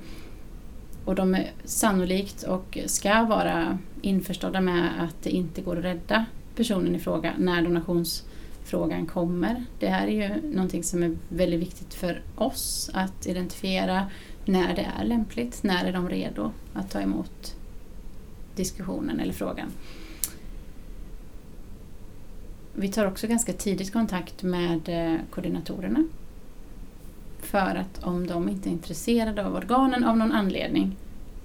Och 1.04 1.14
de 1.14 1.34
är 1.34 1.50
sannolikt 1.64 2.42
och 2.42 2.78
ska 2.86 3.22
vara 3.22 3.78
införstådda 4.02 4.60
med 4.60 4.90
att 5.00 5.22
det 5.22 5.30
inte 5.30 5.62
går 5.62 5.78
att 5.78 5.84
rädda 5.84 6.24
personen 6.56 6.94
i 6.94 6.98
fråga 6.98 7.32
när 7.38 7.62
donationsfrågan 7.62 9.06
kommer. 9.06 9.64
Det 9.78 9.88
här 9.88 10.06
är 10.06 10.28
ju 10.28 10.52
någonting 10.52 10.84
som 10.84 11.02
är 11.02 11.16
väldigt 11.28 11.60
viktigt 11.60 11.94
för 11.94 12.22
oss 12.36 12.90
att 12.92 13.26
identifiera 13.26 14.10
när 14.44 14.76
det 14.76 14.88
är 14.98 15.04
lämpligt, 15.04 15.62
när 15.62 15.84
är 15.84 15.92
de 15.92 16.08
redo 16.08 16.52
att 16.72 16.90
ta 16.90 17.00
emot 17.00 17.56
diskussionen 18.54 19.20
eller 19.20 19.32
frågan. 19.32 19.72
Vi 22.78 22.88
tar 22.88 23.06
också 23.06 23.26
ganska 23.26 23.52
tidigt 23.52 23.92
kontakt 23.92 24.42
med 24.42 24.88
eh, 24.88 25.20
koordinatorerna 25.30 26.04
för 27.40 27.74
att 27.76 28.04
om 28.04 28.26
de 28.26 28.48
inte 28.48 28.68
är 28.68 28.70
intresserade 28.70 29.46
av 29.46 29.54
organen 29.54 30.04
av 30.04 30.16
någon 30.16 30.32
anledning 30.32 30.96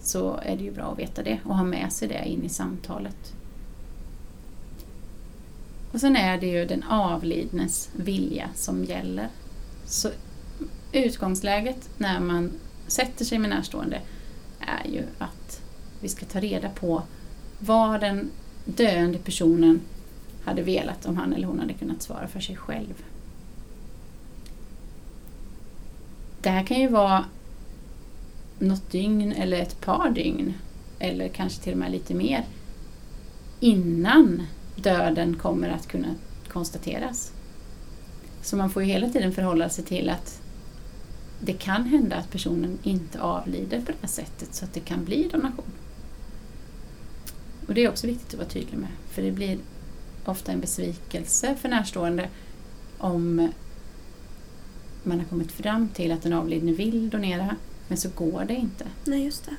så 0.02 0.40
är 0.44 0.58
det 0.58 0.64
ju 0.64 0.72
bra 0.72 0.84
att 0.84 1.00
veta 1.00 1.24
det 1.24 1.40
och 1.46 1.56
ha 1.56 1.64
med 1.64 1.94
sig 1.94 2.08
det 2.08 2.26
in 2.26 2.44
i 2.44 2.50
samtalet. 2.50 3.34
Och 5.92 6.00
sen 6.00 6.16
är 6.16 6.38
det 6.38 6.48
ju 6.48 6.66
den 6.66 6.84
avlidnes 6.84 7.90
vilja 7.96 8.50
som 8.56 8.84
gäller. 8.84 9.28
Så 9.86 10.10
utgångsläget 10.92 11.90
när 11.98 12.20
man 12.20 12.52
sätter 12.88 13.26
sig 13.26 13.40
med 13.40 13.50
närstående 13.50 14.02
är 14.60 14.92
ju 14.92 15.04
att 15.18 15.62
vi 16.00 16.10
ska 16.10 16.26
ta 16.26 16.40
reda 16.40 16.70
på 16.70 17.04
vad 17.60 18.02
den 18.02 18.32
döende 18.66 19.18
personen 19.18 19.82
hade 20.46 20.62
velat 20.62 21.06
om 21.06 21.18
han 21.18 21.34
eller 21.34 21.48
hon 21.48 21.60
hade 21.60 21.74
kunnat 21.74 22.02
svara 22.02 22.28
för 22.28 22.40
sig 22.40 22.56
själv. 22.56 23.04
Det 26.42 26.50
här 26.50 26.64
kan 26.64 26.80
ju 26.80 26.88
vara 26.88 27.26
något 28.60 28.92
dygn 28.92 29.32
eller 29.32 29.58
ett 29.58 29.82
par 29.82 30.10
dygn 30.10 30.54
eller 31.00 31.28
kanske 31.28 31.64
till 31.64 31.74
och 31.74 31.80
med 31.80 31.92
lite 31.92 32.14
mer 32.14 32.46
innan 33.60 34.44
döden 34.76 35.36
kommer 35.36 35.70
att 35.70 35.88
kunna 35.88 36.16
konstateras. 36.48 37.32
Så 38.42 38.56
man 38.56 38.70
får 38.70 38.84
ju 38.84 38.90
hela 38.90 39.10
tiden 39.10 39.32
förhålla 39.32 39.70
sig 39.70 39.86
till 39.86 40.10
att 40.10 40.42
det 41.40 41.54
kan 41.54 41.84
hända 41.84 42.16
att 42.16 42.32
personen 42.32 42.80
inte 42.84 43.22
avlider 43.22 43.80
på 43.80 43.92
det 43.92 43.98
här 44.02 44.08
sättet 44.08 44.56
så 44.56 44.66
att 44.66 44.74
det 44.74 44.80
kan 44.80 45.06
bli 45.06 45.28
donation. 45.28 45.72
Och 47.68 47.74
det 47.74 47.84
är 47.84 47.90
också 47.90 48.08
viktigt 48.08 48.28
att 48.28 48.40
vara 48.40 48.50
tydlig 48.50 48.78
med 48.78 48.90
för 49.10 49.22
det 49.22 49.32
blir 49.32 49.58
ofta 50.26 50.52
en 50.52 50.60
besvikelse 50.60 51.56
för 51.56 51.70
närstående 51.70 52.30
om 52.98 53.52
man 55.04 55.20
har 55.20 55.26
kommit 55.26 55.52
fram 55.52 55.90
till 55.90 56.12
att 56.12 56.22
den 56.22 56.34
avlidne 56.34 56.72
vill 56.72 57.10
donera 57.10 57.56
men 57.88 57.98
så 57.98 58.10
går 58.16 58.46
det 58.46 58.54
inte. 58.54 58.86
Nej, 59.06 59.26
just 59.26 59.46
det. 59.46 59.56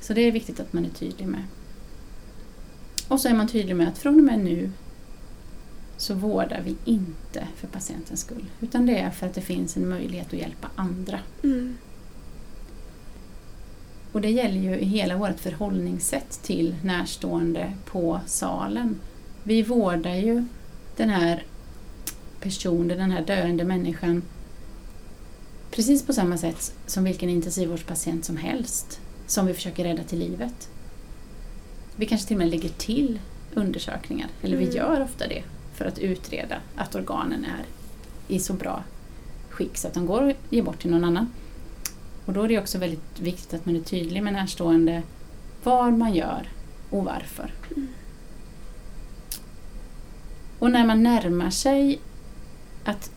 Så 0.00 0.14
det 0.14 0.20
är 0.20 0.32
viktigt 0.32 0.60
att 0.60 0.72
man 0.72 0.84
är 0.84 0.90
tydlig 0.90 1.26
med. 1.26 1.42
Och 3.08 3.20
så 3.20 3.28
är 3.28 3.34
man 3.34 3.48
tydlig 3.48 3.76
med 3.76 3.88
att 3.88 3.98
från 3.98 4.18
och 4.18 4.24
med 4.24 4.38
nu 4.38 4.70
så 5.96 6.14
vårdar 6.14 6.62
vi 6.64 6.76
inte 6.84 7.48
för 7.56 7.66
patientens 7.66 8.20
skull. 8.20 8.44
Utan 8.60 8.86
det 8.86 8.98
är 8.98 9.10
för 9.10 9.26
att 9.26 9.34
det 9.34 9.40
finns 9.40 9.76
en 9.76 9.88
möjlighet 9.88 10.26
att 10.26 10.38
hjälpa 10.38 10.70
andra. 10.74 11.18
Mm. 11.42 11.76
Och 14.12 14.20
det 14.20 14.30
gäller 14.30 14.60
ju 14.60 14.84
hela 14.84 15.16
vårt 15.16 15.40
förhållningssätt 15.40 16.40
till 16.42 16.76
närstående 16.82 17.72
på 17.84 18.20
salen. 18.26 19.00
Vi 19.46 19.62
vårdar 19.62 20.14
ju 20.14 20.44
den 20.96 21.10
här 21.10 21.44
personen, 22.40 22.98
den 22.98 23.10
här 23.10 23.24
döende 23.24 23.64
människan 23.64 24.22
precis 25.70 26.06
på 26.06 26.12
samma 26.12 26.38
sätt 26.38 26.74
som 26.86 27.04
vilken 27.04 27.30
intensivvårdspatient 27.30 28.24
som 28.24 28.36
helst 28.36 29.00
som 29.26 29.46
vi 29.46 29.54
försöker 29.54 29.84
rädda 29.84 30.02
till 30.02 30.18
livet. 30.18 30.68
Vi 31.96 32.06
kanske 32.06 32.26
till 32.26 32.36
och 32.36 32.38
med 32.38 32.50
lägger 32.50 32.68
till 32.68 33.18
undersökningar, 33.54 34.28
eller 34.42 34.56
mm. 34.56 34.68
vi 34.68 34.76
gör 34.76 35.02
ofta 35.02 35.28
det 35.28 35.42
för 35.74 35.84
att 35.84 35.98
utreda 35.98 36.56
att 36.76 36.94
organen 36.94 37.44
är 37.44 37.64
i 38.34 38.38
så 38.38 38.52
bra 38.52 38.84
skick 39.50 39.76
så 39.76 39.88
att 39.88 39.94
de 39.94 40.06
går 40.06 40.30
att 40.30 40.36
ge 40.50 40.62
bort 40.62 40.82
till 40.82 40.90
någon 40.90 41.04
annan. 41.04 41.28
Och 42.24 42.32
då 42.32 42.42
är 42.42 42.48
det 42.48 42.58
också 42.58 42.78
väldigt 42.78 43.20
viktigt 43.20 43.54
att 43.54 43.66
man 43.66 43.76
är 43.76 43.80
tydlig 43.80 44.22
med 44.22 44.32
närstående 44.32 45.02
vad 45.64 45.92
man 45.92 46.14
gör 46.14 46.48
och 46.90 47.04
varför. 47.04 47.52
Mm. 47.70 47.88
Och 50.58 50.70
när 50.70 50.86
man 50.86 51.02
närmar 51.02 51.50
sig 51.50 52.00
att 52.84 53.10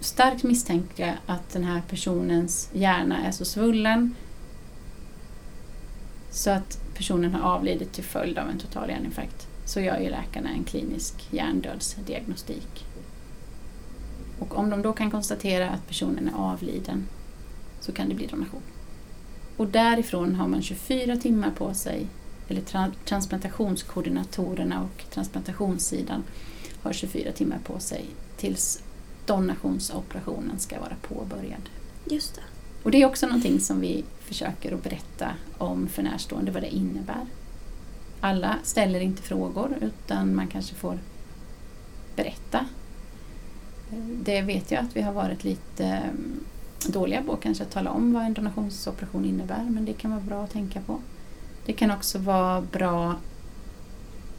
starkt 0.00 0.42
misstänka 0.42 1.18
att 1.26 1.50
den 1.50 1.64
här 1.64 1.82
personens 1.88 2.70
hjärna 2.72 3.26
är 3.26 3.30
så 3.30 3.44
svullen 3.44 4.14
så 6.30 6.50
att 6.50 6.78
personen 6.94 7.34
har 7.34 7.54
avlidit 7.54 7.92
till 7.92 8.04
följd 8.04 8.38
av 8.38 8.48
en 8.48 8.58
total 8.58 8.90
hjärninfarkt 8.90 9.46
så 9.64 9.80
gör 9.80 9.98
ju 9.98 10.10
läkarna 10.10 10.50
en 10.50 10.64
klinisk 10.64 11.28
hjärndödsdiagnostik. 11.30 12.84
Och 14.38 14.58
om 14.58 14.70
de 14.70 14.82
då 14.82 14.92
kan 14.92 15.10
konstatera 15.10 15.70
att 15.70 15.88
personen 15.88 16.28
är 16.28 16.34
avliden 16.34 17.06
så 17.80 17.92
kan 17.92 18.08
det 18.08 18.14
bli 18.14 18.26
donation. 18.26 18.62
Och 19.56 19.66
därifrån 19.66 20.34
har 20.34 20.48
man 20.48 20.62
24 20.62 21.16
timmar 21.16 21.50
på 21.50 21.74
sig 21.74 22.06
eller 22.48 22.60
tra 22.60 22.92
transplantationskoordinatorerna 23.04 24.82
och 24.82 25.04
transplantationssidan 25.10 26.24
har 26.82 26.92
24 26.92 27.32
timmar 27.32 27.58
på 27.64 27.78
sig 27.78 28.06
tills 28.36 28.82
donationsoperationen 29.26 30.58
ska 30.58 30.80
vara 30.80 30.96
påbörjad. 31.02 31.68
Just 32.04 32.34
det. 32.34 32.42
Och 32.82 32.90
det 32.90 33.02
är 33.02 33.06
också 33.06 33.26
någonting 33.26 33.60
som 33.60 33.80
vi 33.80 34.04
försöker 34.20 34.74
att 34.74 34.82
berätta 34.82 35.30
om 35.58 35.88
för 35.88 36.02
närstående, 36.02 36.52
vad 36.52 36.62
det 36.62 36.74
innebär. 36.74 37.26
Alla 38.20 38.58
ställer 38.62 39.00
inte 39.00 39.22
frågor 39.22 39.76
utan 39.80 40.34
man 40.34 40.48
kanske 40.48 40.74
får 40.74 40.98
berätta. 42.16 42.66
Det 44.24 44.42
vet 44.42 44.70
jag 44.70 44.84
att 44.84 44.96
vi 44.96 45.02
har 45.02 45.12
varit 45.12 45.44
lite 45.44 45.84
mm, 45.84 46.44
dåliga 46.88 47.22
på 47.22 47.36
kanske 47.36 47.64
att 47.64 47.70
tala 47.70 47.90
om 47.90 48.12
vad 48.12 48.22
en 48.22 48.34
donationsoperation 48.34 49.24
innebär 49.24 49.64
men 49.70 49.84
det 49.84 49.92
kan 49.92 50.10
vara 50.10 50.20
bra 50.20 50.44
att 50.44 50.50
tänka 50.50 50.80
på. 50.80 51.00
Det 51.66 51.72
kan 51.72 51.90
också 51.90 52.18
vara 52.18 52.60
bra 52.60 53.16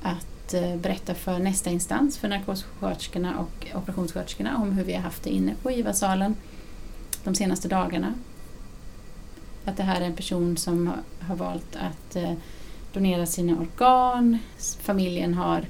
att 0.01 0.32
Eh, 0.53 0.75
berätta 0.75 1.13
för 1.13 1.39
nästa 1.39 1.69
instans, 1.69 2.17
för 2.17 2.27
narkossköterskorna 2.27 3.39
och 3.39 3.67
operationssköterskorna 3.77 4.57
om 4.57 4.71
hur 4.71 4.83
vi 4.83 4.93
har 4.93 5.01
haft 5.01 5.23
det 5.23 5.29
inne 5.29 5.55
på 5.61 5.71
IVA-salen 5.71 6.35
de 7.23 7.35
senaste 7.35 7.67
dagarna. 7.67 8.13
Att 9.65 9.77
det 9.77 9.83
här 9.83 10.01
är 10.01 10.05
en 10.05 10.15
person 10.15 10.57
som 10.57 10.91
har 11.19 11.35
valt 11.35 11.75
att 11.75 12.15
eh, 12.15 12.33
donera 12.93 13.25
sina 13.25 13.59
organ. 13.59 14.37
Familjen 14.81 15.33
har 15.33 15.65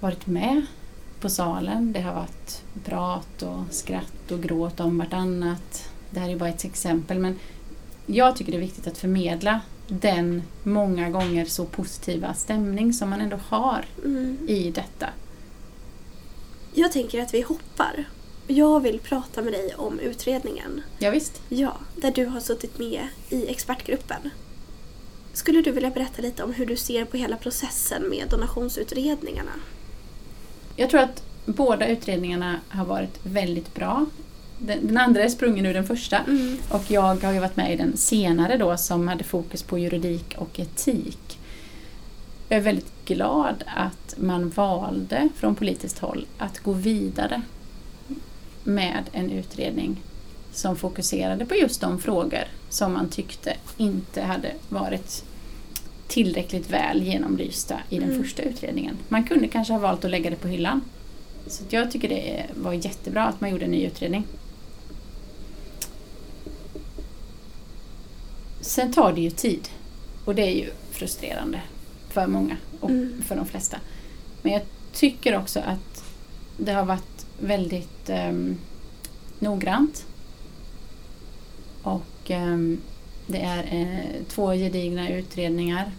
varit 0.00 0.26
med 0.26 0.66
på 1.20 1.28
salen. 1.28 1.92
Det 1.92 2.00
har 2.00 2.14
varit 2.14 2.62
prat 2.84 3.42
och 3.42 3.62
skratt 3.70 4.30
och 4.30 4.42
gråt 4.42 4.80
om 4.80 4.98
vartannat. 4.98 5.90
Det 6.10 6.20
här 6.20 6.28
är 6.28 6.36
bara 6.36 6.48
ett 6.48 6.64
exempel 6.64 7.18
men 7.18 7.38
jag 8.06 8.36
tycker 8.36 8.52
det 8.52 8.58
är 8.58 8.62
viktigt 8.62 8.86
att 8.86 8.98
förmedla 8.98 9.60
den 9.88 10.42
många 10.62 11.10
gånger 11.10 11.44
så 11.44 11.64
positiva 11.64 12.34
stämning 12.34 12.92
som 12.92 13.10
man 13.10 13.20
ändå 13.20 13.36
har 13.48 13.84
Mm. 14.04 14.38
i 14.48 14.70
detta. 14.70 15.06
Jag 16.74 16.92
tänker 16.92 17.22
att 17.22 17.34
vi 17.34 17.40
hoppar. 17.42 18.04
Jag 18.46 18.80
vill 18.80 18.98
prata 19.00 19.42
med 19.42 19.52
dig 19.52 19.74
om 19.76 19.98
utredningen. 20.00 20.82
Ja, 20.98 21.10
visst. 21.10 21.42
Ja, 21.48 21.76
där 21.96 22.10
du 22.10 22.26
har 22.26 22.40
suttit 22.40 22.78
med 22.78 23.08
i 23.30 23.46
expertgruppen. 23.48 24.30
Skulle 25.32 25.62
du 25.62 25.70
vilja 25.70 25.90
berätta 25.90 26.22
lite 26.22 26.42
om 26.44 26.52
hur 26.52 26.66
du 26.66 26.76
ser 26.76 27.04
på 27.04 27.16
hela 27.16 27.36
processen 27.36 28.08
med 28.08 28.28
donationsutredningarna? 28.30 29.50
Jag 30.76 30.90
tror 30.90 31.00
att 31.00 31.22
båda 31.46 31.86
utredningarna 31.88 32.60
har 32.68 32.84
varit 32.84 33.20
väldigt 33.22 33.74
bra. 33.74 34.06
Den, 34.58 34.86
den 34.86 34.96
andra 34.96 35.22
är 35.22 35.28
sprungen 35.28 35.66
ur 35.66 35.74
den 35.74 35.86
första 35.86 36.18
Mm. 36.18 36.56
och 36.70 36.82
jag 36.90 37.22
har 37.24 37.32
ju 37.32 37.38
varit 37.40 37.56
med 37.56 37.72
i 37.72 37.76
den 37.76 37.96
senare 37.96 38.56
då 38.56 38.76
som 38.76 39.08
hade 39.08 39.24
fokus 39.24 39.62
på 39.62 39.78
juridik 39.78 40.34
och 40.38 40.60
etik. 40.60 41.38
Jag 42.48 42.58
är 42.58 42.62
väldigt 42.62 42.92
glad 43.04 43.64
att 43.76 44.14
man 44.18 44.50
valde 44.50 45.28
från 45.36 45.54
politiskt 45.54 45.98
håll 45.98 46.26
att 46.38 46.58
gå 46.58 46.72
vidare 46.72 47.42
med 48.64 49.04
en 49.12 49.30
utredning 49.30 49.96
som 50.52 50.76
fokuserade 50.76 51.46
på 51.46 51.54
just 51.54 51.80
de 51.80 51.98
frågor 51.98 52.44
som 52.70 52.92
man 52.92 53.08
tyckte 53.08 53.56
inte 53.76 54.22
hade 54.22 54.52
varit 54.68 55.24
tillräckligt 56.08 56.70
väl 56.70 57.02
genomlysta 57.02 57.78
i 57.90 57.98
den 57.98 58.10
Mm. 58.10 58.22
första 58.22 58.42
utredningen. 58.42 58.96
Man 59.08 59.24
kunde 59.24 59.48
kanske 59.48 59.72
ha 59.72 59.80
valt 59.80 60.04
att 60.04 60.10
lägga 60.10 60.30
det 60.30 60.36
på 60.36 60.48
hyllan. 60.48 60.80
Så 61.46 61.62
jag 61.70 61.90
tycker 61.90 62.08
det 62.08 62.46
var 62.62 62.72
jättebra 62.72 63.24
att 63.24 63.40
man 63.40 63.50
gjorde 63.50 63.64
en 63.64 63.70
ny 63.70 63.86
utredning. 63.86 64.24
Sen 68.60 68.92
tar 68.92 69.12
det 69.12 69.20
ju 69.20 69.30
tid 69.30 69.68
och 70.24 70.34
det 70.34 70.42
är 70.42 70.52
ju 70.54 70.70
frustrerande 70.90 71.60
för 72.10 72.26
många 72.26 72.56
och 72.80 72.90
Mm. 72.90 73.22
för 73.22 73.36
de 73.36 73.46
flesta. 73.46 73.80
Men 74.42 74.52
jag 74.52 74.62
tycker 74.92 75.36
också 75.38 75.60
att 75.60 76.04
det 76.56 76.72
har 76.72 76.84
varit 76.84 77.26
väldigt 77.40 78.08
ehm, 78.10 78.56
noggrant 79.38 80.06
och 81.82 82.30
ehm, 82.30 82.80
det 83.26 83.40
är 83.40 83.64
eh, 83.80 84.22
två 84.28 84.52
gedigna 84.52 85.10
utredningar. 85.10 85.92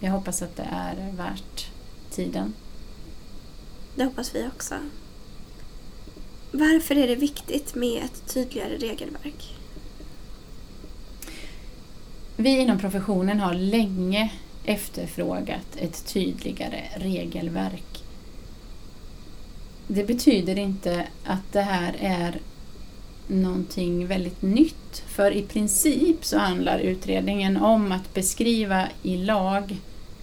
Jag 0.00 0.12
hoppas 0.12 0.42
att 0.42 0.56
det 0.56 0.68
är 0.72 1.12
värt 1.16 1.66
tiden. 2.10 2.54
Det 3.96 4.04
hoppas 4.04 4.34
vi 4.34 4.46
också. 4.56 4.74
Varför 6.52 6.98
är 6.98 7.08
det 7.08 7.16
viktigt 7.16 7.74
med 7.74 8.02
ett 8.04 8.34
tydligare 8.34 8.76
regelverk? 8.76 9.54
Vi 12.42 12.60
inom 12.60 12.78
professionen 12.78 13.40
har 13.40 13.54
länge 13.54 14.32
efterfrågat 14.64 15.76
ett 15.76 16.06
tydligare 16.06 16.80
regelverk. 16.96 18.04
Det 19.86 20.04
betyder 20.04 20.58
inte 20.58 21.06
att 21.24 21.52
det 21.52 21.60
här 21.60 21.96
är 22.00 22.34
någonting 23.26 24.06
väldigt 24.06 24.42
nytt. 24.42 25.04
För 25.06 25.30
i 25.30 25.42
princip 25.42 26.24
så 26.24 26.38
handlar 26.38 26.78
utredningen 26.78 27.56
om 27.56 27.92
att 27.92 28.14
beskriva 28.14 28.88
i 29.02 29.16
lag 29.16 29.76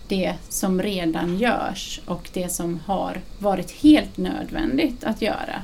det 0.07 0.35
som 0.49 0.81
redan 0.81 1.37
görs 1.37 2.01
och 2.05 2.29
det 2.33 2.49
som 2.49 2.79
har 2.85 3.21
varit 3.37 3.71
helt 3.71 4.17
nödvändigt 4.17 5.03
att 5.03 5.21
göra 5.21 5.61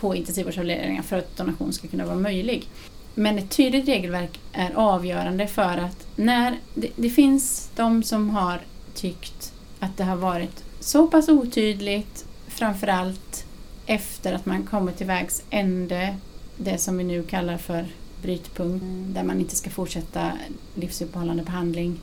på 0.00 0.14
intensivvårdsavdelningar 0.14 1.02
för 1.02 1.18
att 1.18 1.36
donation 1.36 1.72
ska 1.72 1.88
kunna 1.88 2.06
vara 2.06 2.18
möjlig. 2.18 2.68
Men 3.14 3.38
ett 3.38 3.50
tydligt 3.50 3.88
regelverk 3.88 4.40
är 4.52 4.72
avgörande 4.74 5.46
för 5.46 5.78
att 5.78 6.06
när 6.16 6.58
det, 6.74 6.90
det 6.96 7.10
finns 7.10 7.70
de 7.76 8.02
som 8.02 8.30
har 8.30 8.60
tyckt 8.94 9.52
att 9.80 9.96
det 9.96 10.04
har 10.04 10.16
varit 10.16 10.64
så 10.80 11.06
pass 11.06 11.28
otydligt, 11.28 12.26
framförallt 12.48 13.46
efter 13.86 14.32
att 14.32 14.46
man 14.46 14.62
kommit 14.62 14.96
till 14.96 15.06
vägs 15.06 15.42
ände, 15.50 16.16
det 16.56 16.78
som 16.78 16.98
vi 16.98 17.04
nu 17.04 17.22
kallar 17.22 17.58
för 17.58 17.86
brytpunkt, 18.22 18.84
där 19.14 19.22
man 19.22 19.40
inte 19.40 19.56
ska 19.56 19.70
fortsätta 19.70 20.32
livsuppehållande 20.74 21.42
behandling, 21.42 22.00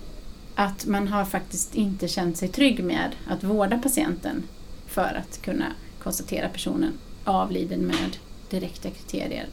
att 0.55 0.85
man 0.85 1.07
har 1.07 1.25
faktiskt 1.25 1.75
inte 1.75 2.07
känt 2.07 2.37
sig 2.37 2.47
trygg 2.47 2.83
med 2.83 3.11
att 3.27 3.43
vårda 3.43 3.77
patienten 3.77 4.43
för 4.87 5.21
att 5.21 5.41
kunna 5.41 5.65
konstatera 6.03 6.49
personen 6.49 6.93
avliden 7.23 7.79
med 7.79 8.17
direkta 8.49 8.89
kriterier. 8.89 9.47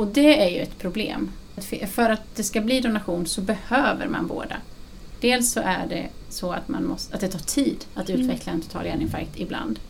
Och 0.00 0.06
det 0.06 0.42
är 0.42 0.48
ju 0.48 0.58
ett 0.60 0.78
problem. 0.78 1.30
För 1.86 2.10
att 2.10 2.36
det 2.36 2.42
ska 2.42 2.60
bli 2.60 2.80
donation 2.80 3.26
så 3.26 3.40
behöver 3.40 4.08
man 4.08 4.26
vårda. 4.26 4.56
Dels 5.20 5.52
så 5.52 5.60
är 5.60 5.86
det 5.88 6.08
så 6.28 6.52
att, 6.52 6.68
man 6.68 6.84
måste, 6.86 7.14
att 7.14 7.20
det 7.20 7.28
tar 7.28 7.38
tid 7.38 7.84
att 7.94 8.08
Mm. 8.08 8.20
utveckla 8.20 8.52
en 8.52 8.60
total 8.60 8.86
hjärninfarkt 8.86 9.40
ibland. 9.40 9.80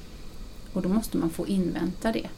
Och 0.73 0.83
då 0.83 0.89
måste 0.89 1.17
man 1.17 1.31
få 1.31 1.47
invänta 1.47 2.13
det. 2.13 2.29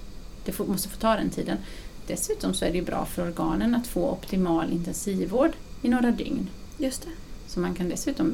Det 0.44 0.52
får, 0.52 0.66
måste 0.66 0.88
få 0.88 0.96
ta 0.96 1.16
den 1.16 1.30
tiden. 1.30 1.58
Dessutom 2.06 2.54
så 2.54 2.64
är 2.64 2.72
det 2.72 2.82
bra 2.82 3.04
för 3.04 3.22
organen 3.22 3.74
att 3.74 3.86
få 3.86 4.10
optimal 4.10 4.72
intensivvård 4.72 5.52
i 5.82 5.88
några 5.88 6.10
dygn. 6.10 6.48
Just 6.78 7.02
det. 7.02 7.10
Så 7.48 7.60
man 7.60 7.74
kan 7.74 7.88
dessutom 7.88 8.32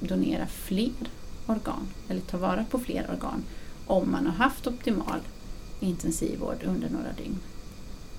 donera 0.00 0.46
fler 0.46 1.10
organ, 1.46 1.88
eller 2.08 2.20
ta 2.20 2.36
vara 2.38 2.64
på 2.70 2.78
fler 2.78 3.06
organ, 3.10 3.44
om 3.86 4.10
man 4.10 4.26
har 4.26 4.32
haft 4.32 4.66
optimal 4.66 5.20
intensivvård 5.80 6.58
under 6.64 6.88
några 6.90 7.12
dygn. 7.16 7.38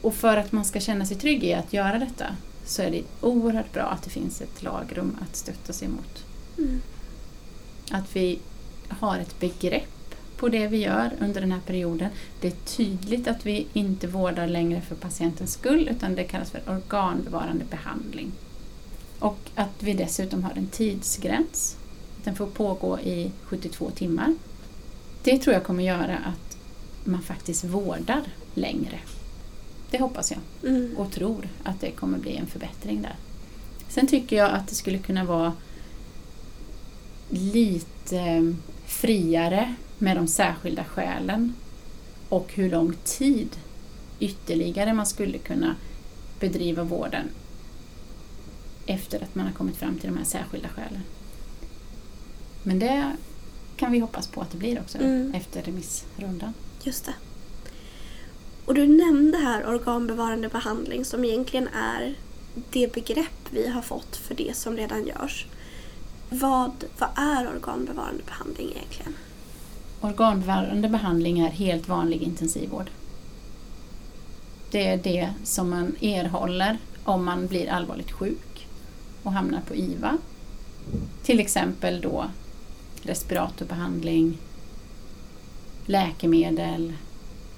Och 0.02 0.14
för 0.14 0.38
att 0.38 0.52
man 0.52 0.66
ska 0.66 0.80
känna 0.80 1.06
sig 1.06 1.18
trygg 1.18 1.44
i 1.44 1.54
att 1.54 1.74
göra 1.74 2.00
detta 2.00 2.26
så 2.66 2.82
är 2.82 2.92
det 2.92 3.04
oerhört 3.22 3.74
bra 3.74 3.84
att 3.84 4.04
det 4.04 4.10
finns 4.10 4.42
ett 4.42 4.64
lagrum 4.64 5.18
att 5.22 5.36
stötta 5.36 5.74
sig 5.74 5.88
mot. 5.88 6.26
Mm. 6.58 6.82
Att 7.92 8.16
vi 8.16 8.40
har 8.90 9.20
ett 9.20 9.40
begrepp 9.40 10.16
på 10.38 10.50
det 10.50 10.68
vi 10.68 10.78
gör 10.78 11.12
under 11.20 11.42
den 11.42 11.52
här 11.52 11.60
perioden. 11.60 12.10
Det 12.42 12.48
är 12.48 12.76
tydligt 12.78 13.28
att 13.28 13.46
vi 13.46 13.68
inte 13.74 14.08
vårdar 14.08 14.48
längre 14.48 14.82
för 14.82 14.96
patientens 14.96 15.54
skull 15.54 15.90
utan 15.92 16.16
det 16.16 16.24
kallas 16.24 16.52
för 16.52 16.62
organbevarande 16.68 17.66
behandling. 17.70 18.32
Och 19.20 19.38
att 19.56 19.84
vi 19.84 19.94
dessutom 19.94 20.44
har 20.44 20.52
en 20.56 20.68
tidsgräns. 20.68 21.78
Den 22.24 22.36
får 22.36 22.48
pågå 22.48 23.00
i 23.00 23.32
72 23.44 23.90
timmar. 23.90 24.36
Det 25.24 25.38
tror 25.38 25.54
jag 25.54 25.64
kommer 25.64 25.84
göra 25.84 26.18
att 26.18 26.58
man 27.04 27.22
faktiskt 27.22 27.64
vårdar 27.64 28.22
längre. 28.54 29.00
Det 29.92 30.00
hoppas 30.00 30.32
jag 30.32 30.40
Mm. 30.72 30.98
och 30.98 31.12
tror 31.12 31.50
att 31.64 31.82
det 31.82 31.92
kommer 31.92 32.18
bli 32.18 32.36
en 32.38 32.48
förbättring 32.48 33.02
där. 33.02 33.16
Sen 33.90 34.08
tycker 34.08 34.36
jag 34.36 34.52
att 34.52 34.68
det 34.68 34.76
skulle 34.76 34.98
kunna 34.98 35.24
vara 35.24 35.54
lite 37.30 38.54
friare 38.86 39.76
med 39.98 40.18
de 40.18 40.28
särskilda 40.28 40.84
skälen 40.84 41.54
och 42.30 42.54
hur 42.54 42.70
lång 42.70 42.94
tid 43.04 43.50
ytterligare 44.20 44.94
man 44.94 45.06
skulle 45.06 45.38
kunna 45.38 45.76
bedriva 46.40 46.84
vården 46.84 47.30
efter 48.86 49.24
att 49.24 49.36
man 49.36 49.46
har 49.46 49.54
kommit 49.54 49.76
fram 49.78 49.98
till 49.98 50.10
de 50.10 50.18
här 50.18 50.26
särskilda 50.26 50.70
skälen. 50.70 51.02
Men 52.64 52.80
det 52.80 53.12
kan 53.78 53.92
vi 53.92 54.00
hoppas 54.00 54.28
på 54.28 54.42
att 54.42 54.52
det 54.52 54.58
blir 54.58 54.80
också 54.80 54.98
Mm. 54.98 55.34
efter 55.34 55.62
remissrundan. 55.62 56.54
Just 56.84 57.06
det. 57.06 57.14
Och 58.68 58.74
du 58.74 58.88
nämnde 58.88 59.38
här 59.38 59.68
organbevarande 59.68 60.50
behandling 60.50 61.06
som 61.06 61.26
egentligen 61.26 61.68
är 61.68 62.16
det 62.70 62.94
begrepp 62.94 63.50
vi 63.50 63.68
har 63.68 63.82
fått 63.82 64.16
för 64.16 64.36
det 64.36 64.58
som 64.58 64.78
redan 64.78 65.06
görs. 65.08 65.46
Vad, 66.30 66.72
vad 67.00 67.10
är 67.16 67.50
organbevarande 67.56 68.24
behandling 68.26 68.72
egentligen? 68.76 69.14
Organbevarande 70.02 70.90
behandling 70.90 71.40
är 71.40 71.50
helt 71.50 71.88
vanlig 71.88 72.22
intensivvård. 72.22 72.90
Det 74.72 74.88
är 74.88 74.98
det 74.98 75.34
som 75.44 75.70
man 75.70 75.96
erhåller 76.02 76.78
om 77.04 77.26
man 77.26 77.48
blir 77.48 77.70
allvarligt 77.70 78.12
sjuk 78.12 78.68
och 79.24 79.32
hamnar 79.32 79.62
på 79.62 79.76
IVA. 79.76 80.18
Till 81.24 81.40
exempel 81.40 82.02
då 82.02 82.26
respiratorbehandling, 83.02 84.38
läkemedel, 85.86 86.94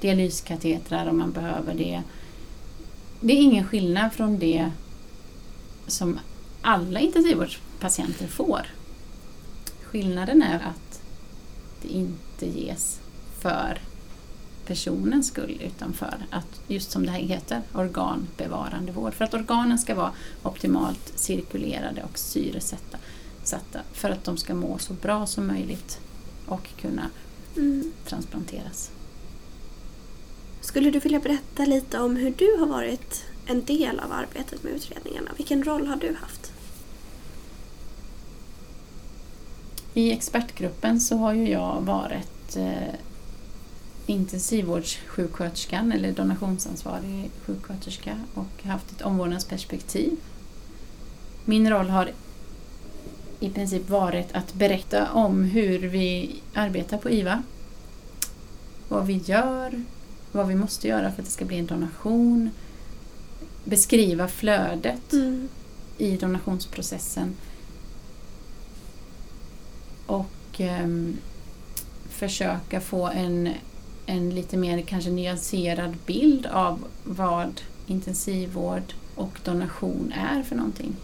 dialyskatetrar 0.02 1.10
om 1.10 1.18
man 1.18 1.32
behöver 1.32 1.74
det. 1.74 2.04
Det 3.20 3.34
är 3.34 3.42
ingen 3.42 3.68
skillnad 3.68 4.14
från 4.14 4.40
det 4.40 4.72
som 5.88 6.20
alla 6.62 7.00
intensivvårdspatienter 7.00 8.28
får. 8.28 8.62
Skillnaden 9.84 10.44
är 10.44 10.56
att 10.56 11.02
det 11.82 11.88
inte 11.88 12.60
ges 12.60 13.00
för 13.40 13.82
personens 14.66 15.28
skull 15.28 15.62
utan 15.66 15.94
för 15.94 16.18
att, 16.30 16.62
just 16.68 16.92
som 16.92 17.06
det 17.06 17.12
här 17.12 17.20
heter, 17.20 17.62
organbevarande 17.74 18.92
vård. 18.92 19.14
För 19.14 19.26
att 19.26 19.34
organen 19.34 19.80
ska 19.80 19.96
vara 19.96 20.12
optimalt 20.44 21.12
cirkulerade 21.16 22.04
och 22.04 22.20
syresatta 22.20 22.98
för 23.94 24.10
att 24.10 24.24
de 24.24 24.38
ska 24.38 24.54
må 24.54 24.78
så 24.78 24.94
bra 24.94 25.26
som 25.26 25.48
möjligt 25.48 26.00
och 26.46 26.70
kunna 26.82 27.10
mm. 27.58 27.92
transplanteras. 28.06 28.92
Skulle 30.70 30.92
du 30.92 31.00
vilja 31.00 31.20
berätta 31.20 31.66
lite 31.66 32.00
om 32.00 32.16
hur 32.16 32.34
du 32.38 32.58
har 32.60 32.68
varit 32.68 33.26
en 33.46 33.66
del 33.66 34.00
av 34.00 34.12
arbetet 34.12 34.64
med 34.64 34.74
utredningarna? 34.74 35.32
Vilken 35.38 35.64
roll 35.64 35.88
har 35.88 35.96
du 35.96 36.16
haft? 36.22 36.52
I 39.94 40.12
expertgruppen 40.12 41.00
så 41.00 41.18
har 41.18 41.34
ju 41.34 41.50
jag 41.50 41.82
varit 41.82 42.56
eh, 42.58 42.94
intensivvårdssjuksköterskan 44.06 45.92
eller 45.92 46.12
donationsansvarig 46.12 47.32
sjuksköterska 47.46 48.18
och 48.34 48.64
haft 48.64 48.92
ett 48.92 49.02
omvårdnadsperspektiv. 49.02 50.18
Min 51.46 51.70
roll 51.70 51.90
har 51.90 52.12
i 53.40 53.50
princip 53.50 53.90
varit 53.90 54.32
att 54.32 54.54
berätta 54.54 55.12
om 55.12 55.44
hur 55.44 55.80
vi 55.80 56.36
arbetar 56.54 56.98
på 56.98 57.10
IVA. 57.10 57.44
Vad 58.88 59.06
vi 59.06 59.18
gör, 59.18 59.84
vad 60.32 60.48
vi 60.48 60.56
måste 60.56 60.88
göra 60.88 61.12
för 61.12 61.22
att 61.22 61.26
det 61.26 61.32
ska 61.32 61.46
bli 61.46 61.58
en 61.58 61.66
donation. 61.66 62.50
Beskriva 63.64 64.28
flödet 64.28 65.14
mm. 65.14 65.50
i 65.98 66.18
donationsprocessen. 66.18 67.36
Och 70.06 70.60
um, 70.60 71.18
försöka 72.10 72.82
få 72.82 73.08
en, 73.08 73.50
en 74.06 74.30
lite 74.30 74.58
mer 74.58 74.82
kanske 74.82 75.10
nyanserad 75.10 75.96
bild 76.06 76.46
av 76.46 76.86
vad 77.04 77.62
intensivvård 77.88 78.94
och 79.16 79.40
donation 79.44 80.14
är 80.16 80.44
för 80.44 80.56
någonting. 80.56 80.96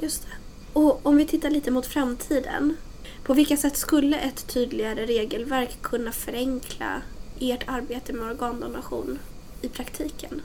Just 0.00 0.22
det. 0.22 0.28
Och 0.72 1.06
om 1.06 1.16
vi 1.16 1.26
tittar 1.26 1.50
lite 1.50 1.70
mot 1.70 1.86
framtiden. 1.86 2.76
På 3.24 3.34
vilka 3.34 3.56
sätt 3.56 3.76
skulle 3.76 4.18
ett 4.18 4.46
tydligare 4.46 5.06
regelverk 5.06 5.82
kunna 5.82 6.12
förenkla 6.12 7.02
ert 7.40 7.64
arbete 7.66 8.12
med 8.12 8.30
organdonation 8.30 9.18
i 9.62 9.68
praktiken? 9.68 10.40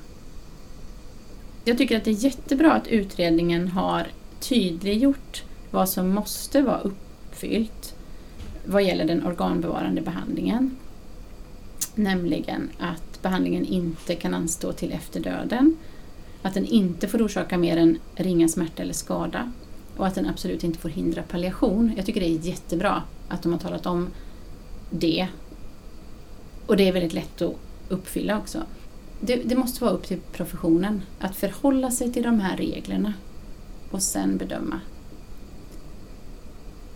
Jag 1.65 1.77
tycker 1.77 1.97
att 1.97 2.03
det 2.03 2.11
är 2.11 2.25
jättebra 2.25 2.73
att 2.73 2.87
utredningen 2.87 3.67
har 3.67 4.07
tydliggjort 4.39 5.43
vad 5.71 5.89
som 5.89 6.09
måste 6.09 6.61
vara 6.61 6.79
uppfyllt 6.79 7.93
vad 8.65 8.83
gäller 8.83 9.05
den 9.05 9.27
organbevarande 9.27 10.01
behandlingen. 10.01 10.77
Nämligen 11.95 12.69
att 12.79 13.21
behandlingen 13.21 13.65
inte 13.65 14.15
kan 14.15 14.33
anstå 14.33 14.73
till 14.73 14.91
efter 14.91 15.19
döden, 15.19 15.77
att 16.41 16.53
den 16.53 16.65
inte 16.65 17.07
får 17.07 17.25
orsaka 17.25 17.57
mer 17.57 17.77
än 17.77 17.99
ringa 18.15 18.47
smärta 18.47 18.83
eller 18.83 18.93
skada 18.93 19.51
och 19.97 20.07
att 20.07 20.15
den 20.15 20.29
absolut 20.29 20.63
inte 20.63 20.79
får 20.79 20.89
hindra 20.89 21.23
palliation. 21.23 21.93
Jag 21.95 22.05
tycker 22.05 22.21
det 22.21 22.27
är 22.27 22.39
jättebra 22.39 23.03
att 23.27 23.43
de 23.43 23.51
har 23.51 23.59
talat 23.59 23.85
om 23.85 24.07
det. 24.89 25.27
Och 26.67 26.77
det 26.77 26.87
är 26.87 26.91
väldigt 26.91 27.13
lätt 27.13 27.41
att 27.41 27.55
uppfylla 27.89 28.37
också. 28.37 28.63
Det, 29.21 29.35
det, 29.35 29.55
måste 29.55 29.83
vara 29.83 29.93
upp 29.93 30.07
till 30.07 30.19
professionen 30.31 31.01
att 31.19 31.35
förhålla 31.35 31.91
sig 31.91 32.13
till 32.13 32.23
de 32.23 32.39
här 32.39 32.57
reglerna 32.57 33.13
och 33.91 34.01
sen 34.01 34.37
bedöma. 34.37 34.79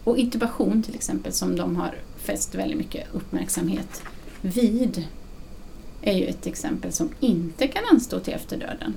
Och 0.04 0.18
intubation 0.18 0.84
till 0.84 0.96
exempel 0.96 1.34
som 1.34 1.56
de 1.56 1.76
har 1.76 1.96
fäst 2.18 2.56
väldigt 2.56 2.78
mycket 2.78 3.08
uppmärksamhet 3.14 4.04
vid 4.42 5.08
är 6.02 6.18
ju 6.18 6.26
ett 6.26 6.48
exempel 6.48 6.92
som 6.92 7.10
inte 7.20 7.68
kan 7.68 7.84
anstå 7.92 8.20
till 8.20 8.34
efter 8.34 8.58
döden. 8.58 8.94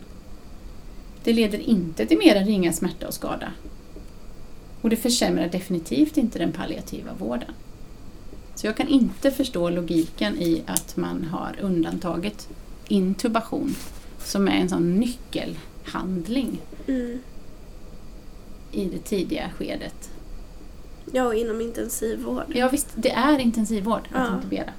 Det 1.25 1.33
leder 1.33 1.59
inte 1.59 2.07
till 2.07 2.19
mer 2.19 2.37
än 2.37 2.47
ringa 2.47 2.73
smärta 2.73 3.07
och 3.07 3.15
skada. 3.15 3.53
Och 4.81 4.91
det 4.91 4.97
försämrar 4.97 5.49
definitivt 5.49 6.17
inte 6.17 6.39
den 6.39 6.53
palliativa 6.53 7.13
vården. 7.19 7.51
Så 8.55 8.67
jag 8.67 8.77
kan 8.77 8.89
inte 8.89 9.31
förstå 9.31 9.71
logiken 9.71 10.39
i 10.39 10.63
att 10.67 10.97
man 10.97 11.25
har 11.25 11.57
undantagit 11.61 12.49
intubation 12.89 13.75
som 14.19 14.49
är 14.49 14.57
en 14.57 14.69
sån 14.69 14.95
nyckelhandling 14.95 16.61
mm. 16.87 17.19
i 18.73 18.85
det 18.85 18.99
tidiga 18.99 19.51
skedet. 19.51 20.11
Ja, 21.13 21.27
och 21.27 21.35
inom 21.35 21.61
intensivvård. 21.61 22.45
Ja 22.55 22.69
visst, 22.69 22.89
det 22.95 23.11
är 23.11 23.39
intensivvård 23.39 24.09
att 24.13 24.29
ja. 24.29 24.37
intubera. 24.37 24.71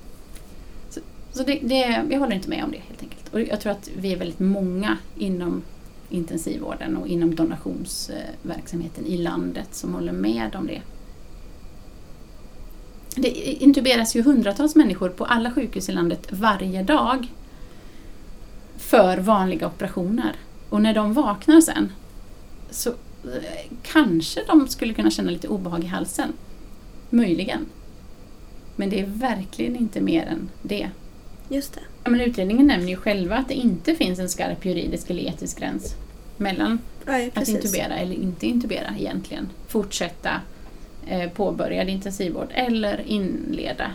Så, 0.90 1.00
så 1.32 1.44
det, 1.44 1.60
det, 1.64 2.06
jag 2.10 2.20
håller 2.20 2.36
inte 2.36 2.50
med 2.50 2.64
om 2.64 2.72
det 2.72 2.78
helt 2.78 3.02
enkelt. 3.02 3.34
Och 3.34 3.42
jag 3.42 3.62
tror 3.62 3.72
att 3.72 3.90
vi 3.98 4.14
är 4.14 4.18
väldigt 4.18 4.40
många 4.40 4.98
inom 5.18 5.62
intensivvården 6.10 6.98
och 6.98 7.08
inom 7.08 7.36
donationsverksamheten 7.36 9.06
i 9.06 9.18
landet 9.18 9.68
som 9.72 9.94
håller 9.94 10.14
med 10.14 10.56
om 10.56 10.68
det. 10.68 10.82
Det 13.16 13.30
intuberas 13.64 14.16
ju 14.16 14.22
hundratals 14.22 14.76
människor 14.76 15.10
på 15.10 15.26
alla 15.26 15.52
sjukhus 15.52 15.90
i 15.90 15.92
landet 15.92 16.28
varje 16.30 16.84
dag 16.84 17.28
för 18.78 19.18
vanliga 19.18 19.68
operationer. 19.68 20.36
Och 20.70 20.82
när 20.82 20.94
de 20.94 21.14
vaknar 21.14 21.62
sen 21.62 21.92
så 22.70 22.90
eh, 22.90 23.72
kanske 23.84 24.44
de 24.48 24.68
skulle 24.68 24.94
kunna 24.94 25.12
känna 25.12 25.32
lite 25.32 25.48
obehag 25.48 25.84
i 25.84 25.88
halsen. 25.88 26.34
Möjligen. 27.10 27.66
Men 28.76 28.90
det 28.90 29.00
är 29.00 29.06
verkligen 29.06 29.76
inte 29.76 30.02
mer 30.02 30.26
än 30.26 30.50
det. 30.62 30.90
Just 31.50 31.74
det. 31.74 31.82
Ja, 32.04 32.10
men 32.10 32.22
utredningen 32.22 32.68
nämner 32.68 32.88
ju 32.88 32.96
själva 32.96 33.38
att 33.38 33.48
det 33.48 33.54
inte 33.54 33.96
finns 33.96 34.20
en 34.20 34.30
skarp 34.30 34.66
juridisk 34.66 35.10
eller 35.10 35.24
etisk 35.24 35.60
gräns 35.60 35.96
mellan 36.38 36.80
Nej, 37.06 37.32
att 37.34 37.48
intubera 37.48 37.96
eller 37.96 38.16
inte 38.16 38.48
intubera 38.48 38.96
egentligen. 38.98 39.50
Fortsätta 39.68 40.42
påbörjad 41.34 41.90
intensivvård 41.90 42.48
eller 42.54 43.02
inleda. 43.08 43.92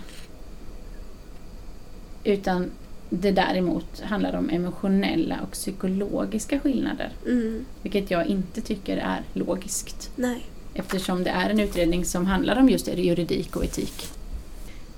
Utan 2.24 2.70
det 3.10 3.30
däremot 3.30 4.00
handlar 4.00 4.36
om 4.36 4.50
emotionella 4.50 5.40
och 5.42 5.50
psykologiska 5.50 6.60
skillnader. 6.60 7.10
Mm. 7.26 7.64
Vilket 7.82 8.10
jag 8.10 8.26
inte 8.26 8.60
tycker 8.60 8.96
är 8.96 9.22
logiskt. 9.32 10.10
Nej. 10.16 10.46
Eftersom 10.74 11.24
det 11.24 11.30
är 11.30 11.50
en 11.50 11.60
utredning 11.60 12.04
som 12.04 12.26
handlar 12.26 12.58
om 12.58 12.68
just 12.68 12.88
juridik 12.88 13.56
och 13.56 13.64
etik. 13.64 14.08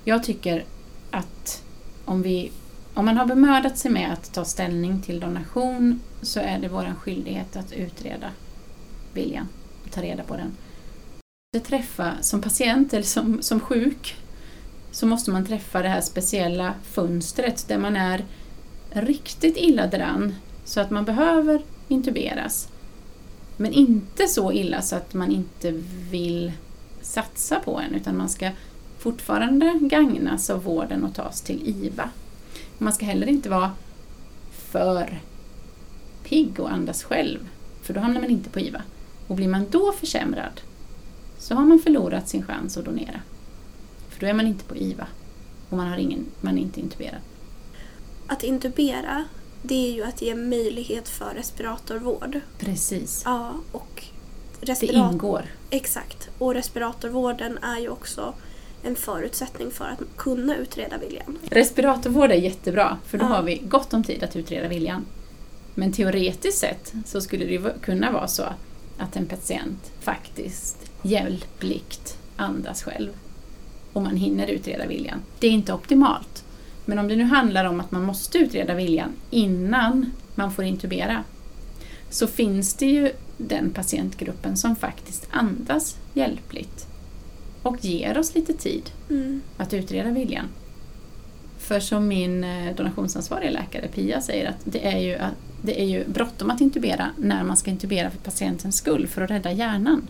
Jag 0.03 0.23
tycker 0.23 0.63
att 1.11 1.63
om, 2.05 2.21
vi, 2.21 2.51
om 2.93 3.05
man 3.05 3.17
har 3.17 3.25
bemödat 3.25 3.77
sig 3.77 3.91
med 3.91 4.13
att 4.13 4.33
ta 4.33 4.45
ställning 4.45 5.01
till 5.01 5.19
donation 5.19 5.99
så 6.21 6.39
är 6.39 6.59
det 6.59 6.67
vår 6.67 6.93
skyldighet 6.99 7.55
att 7.55 7.73
utreda 7.73 8.29
viljan 9.13 9.47
och 9.85 9.91
ta 9.91 10.01
reda 10.01 10.23
på 10.23 10.35
den. 10.35 10.51
Träffa 11.59 12.13
som 12.21 12.41
patient 12.41 12.93
eller 12.93 13.03
som, 13.03 13.41
som 13.41 13.59
sjuk 13.59 14.15
så 14.91 15.05
måste 15.05 15.31
man 15.31 15.45
träffa 15.45 15.81
det 15.81 15.89
här 15.89 16.01
speciella 16.01 16.73
fönstret 16.83 17.67
där 17.67 17.77
man 17.77 17.95
är 17.95 18.25
riktigt 18.89 19.57
illa 19.57 19.87
däran 19.87 20.35
så 20.65 20.81
att 20.81 20.89
man 20.89 21.05
behöver 21.05 21.61
intuberas. 21.87 22.67
Men 23.57 23.73
inte 23.73 24.27
så 24.27 24.51
illa 24.51 24.81
så 24.81 24.95
att 24.95 25.13
man 25.13 25.31
inte 25.31 25.71
vill 26.09 26.51
satsa 27.01 27.59
på 27.59 27.79
en 27.79 27.95
utan 27.95 28.17
man 28.17 28.29
ska 28.29 28.49
fortfarande 28.97 29.79
gagnas 29.81 30.49
av 30.49 30.63
vården 30.63 31.03
och 31.03 31.15
tas 31.15 31.41
till 31.41 31.67
IVA. 31.67 32.09
Man 32.77 32.93
ska 32.93 33.05
heller 33.05 33.27
inte 33.27 33.49
vara 33.49 33.71
för 34.51 35.19
pigg 36.23 36.59
och 36.59 36.71
andas 36.71 37.03
själv, 37.03 37.39
för 37.81 37.93
då 37.93 37.99
hamnar 37.99 38.21
man 38.21 38.29
inte 38.29 38.49
på 38.49 38.59
IVA. 38.59 38.81
Och 39.27 39.35
blir 39.35 39.47
man 39.47 39.65
då 39.69 39.91
försämrad 39.91 40.61
så 41.43 41.55
har 41.55 41.65
man 41.65 41.79
förlorat 41.79 42.29
sin 42.29 42.43
chans 42.45 42.77
att 42.77 42.85
donera. 42.85 43.19
För 44.09 44.19
då 44.19 44.25
är 44.27 44.33
man 44.33 44.47
inte 44.47 44.63
på 44.65 44.75
IVA 44.75 45.07
och 45.69 45.77
man, 45.77 45.87
har 45.87 45.97
ingen, 45.97 46.25
man 46.41 46.57
är 46.57 46.61
inte 46.61 46.79
intuberad. 46.79 47.21
Att 48.27 48.43
intubera 48.43 49.23
det 49.61 49.87
är 49.87 49.91
ju 49.93 50.03
att 50.03 50.21
ge 50.21 50.35
möjlighet 50.35 51.09
för 51.09 51.33
respiratorvård. 51.35 52.39
Precis. 52.59 53.21
Ja, 53.25 53.51
och 53.71 54.03
Det 54.59 54.65
respirat- 54.65 55.11
ingår. 55.13 55.45
Exakt. 55.69 56.29
Och 56.37 56.53
respiratorvården 56.53 57.57
är 57.57 57.79
ju 57.79 57.89
också 57.89 58.33
en 58.83 58.95
förutsättning 58.95 59.71
för 59.71 59.85
att 59.85 59.99
kunna 60.17 60.55
utreda 60.55 60.97
viljan. 60.97 61.37
Respiratorvård 61.49 62.31
är 62.31 62.35
jättebra, 62.35 62.97
för 63.05 63.17
då 63.17 63.25
Ja. 63.25 63.27
har 63.29 63.43
vi 63.43 63.57
gott 63.57 63.93
om 63.93 64.03
tid 64.03 64.23
att 64.23 64.35
utreda 64.35 64.67
viljan. 64.67 65.05
Men 65.75 65.91
teoretiskt 65.91 66.57
sett 66.59 66.93
så 67.05 67.21
skulle 67.21 67.45
det 67.45 67.81
kunna 67.81 68.11
vara 68.11 68.27
så 68.27 68.43
att 68.97 69.15
en 69.15 69.25
patient 69.25 69.91
faktiskt 70.01 70.77
hjälpligt 71.03 72.17
andas 72.35 72.83
själv 72.83 73.09
och 73.93 74.01
man 74.01 74.15
hinner 74.15 74.47
utreda 74.47 74.87
viljan. 74.87 75.19
Det 75.39 75.47
är 75.47 75.51
inte 75.51 75.73
optimalt. 75.73 76.43
Men 76.85 76.99
om 76.99 77.07
det 77.07 77.15
nu 77.15 77.23
handlar 77.23 77.65
om 77.65 77.79
att 77.79 77.91
man 77.91 78.03
måste 78.03 78.37
utreda 78.37 78.73
viljan 78.73 79.09
innan 79.29 80.11
man 80.35 80.51
får 80.51 80.65
intubera 80.65 81.23
så 82.09 82.27
finns 82.27 82.73
det 82.73 82.85
ju 82.85 83.11
den 83.37 83.69
patientgruppen 83.69 84.57
som 84.57 84.75
faktiskt 84.75 85.27
andas 85.31 85.97
hjälpligt 86.13 86.87
och 87.63 87.85
ger 87.85 88.17
oss 88.17 88.35
lite 88.35 88.53
tid 88.53 88.89
Mm. 89.09 89.41
att 89.57 89.73
utreda 89.73 90.09
viljan. 90.11 90.45
För 91.59 91.79
som 91.79 92.07
min 92.07 92.43
eh, 92.43 92.75
donationsansvariga 92.75 93.51
läkare 93.51 93.87
Pia 93.87 94.21
säger 94.21 94.49
att 94.49 94.57
det 94.63 94.87
är 94.87 94.99
ju, 94.99 95.15
att 95.15 95.33
det 95.61 95.81
är 95.81 95.85
ju 95.85 96.07
bråttom 96.07 96.51
att 96.51 96.61
intubera 96.61 97.09
när 97.17 97.43
man 97.43 97.57
ska 97.57 97.71
intubera 97.71 98.09
för 98.11 98.17
patientens 98.17 98.75
skull, 98.75 99.07
för 99.07 99.21
att 99.21 99.31
rädda 99.31 99.51
hjärnan. 99.51 100.07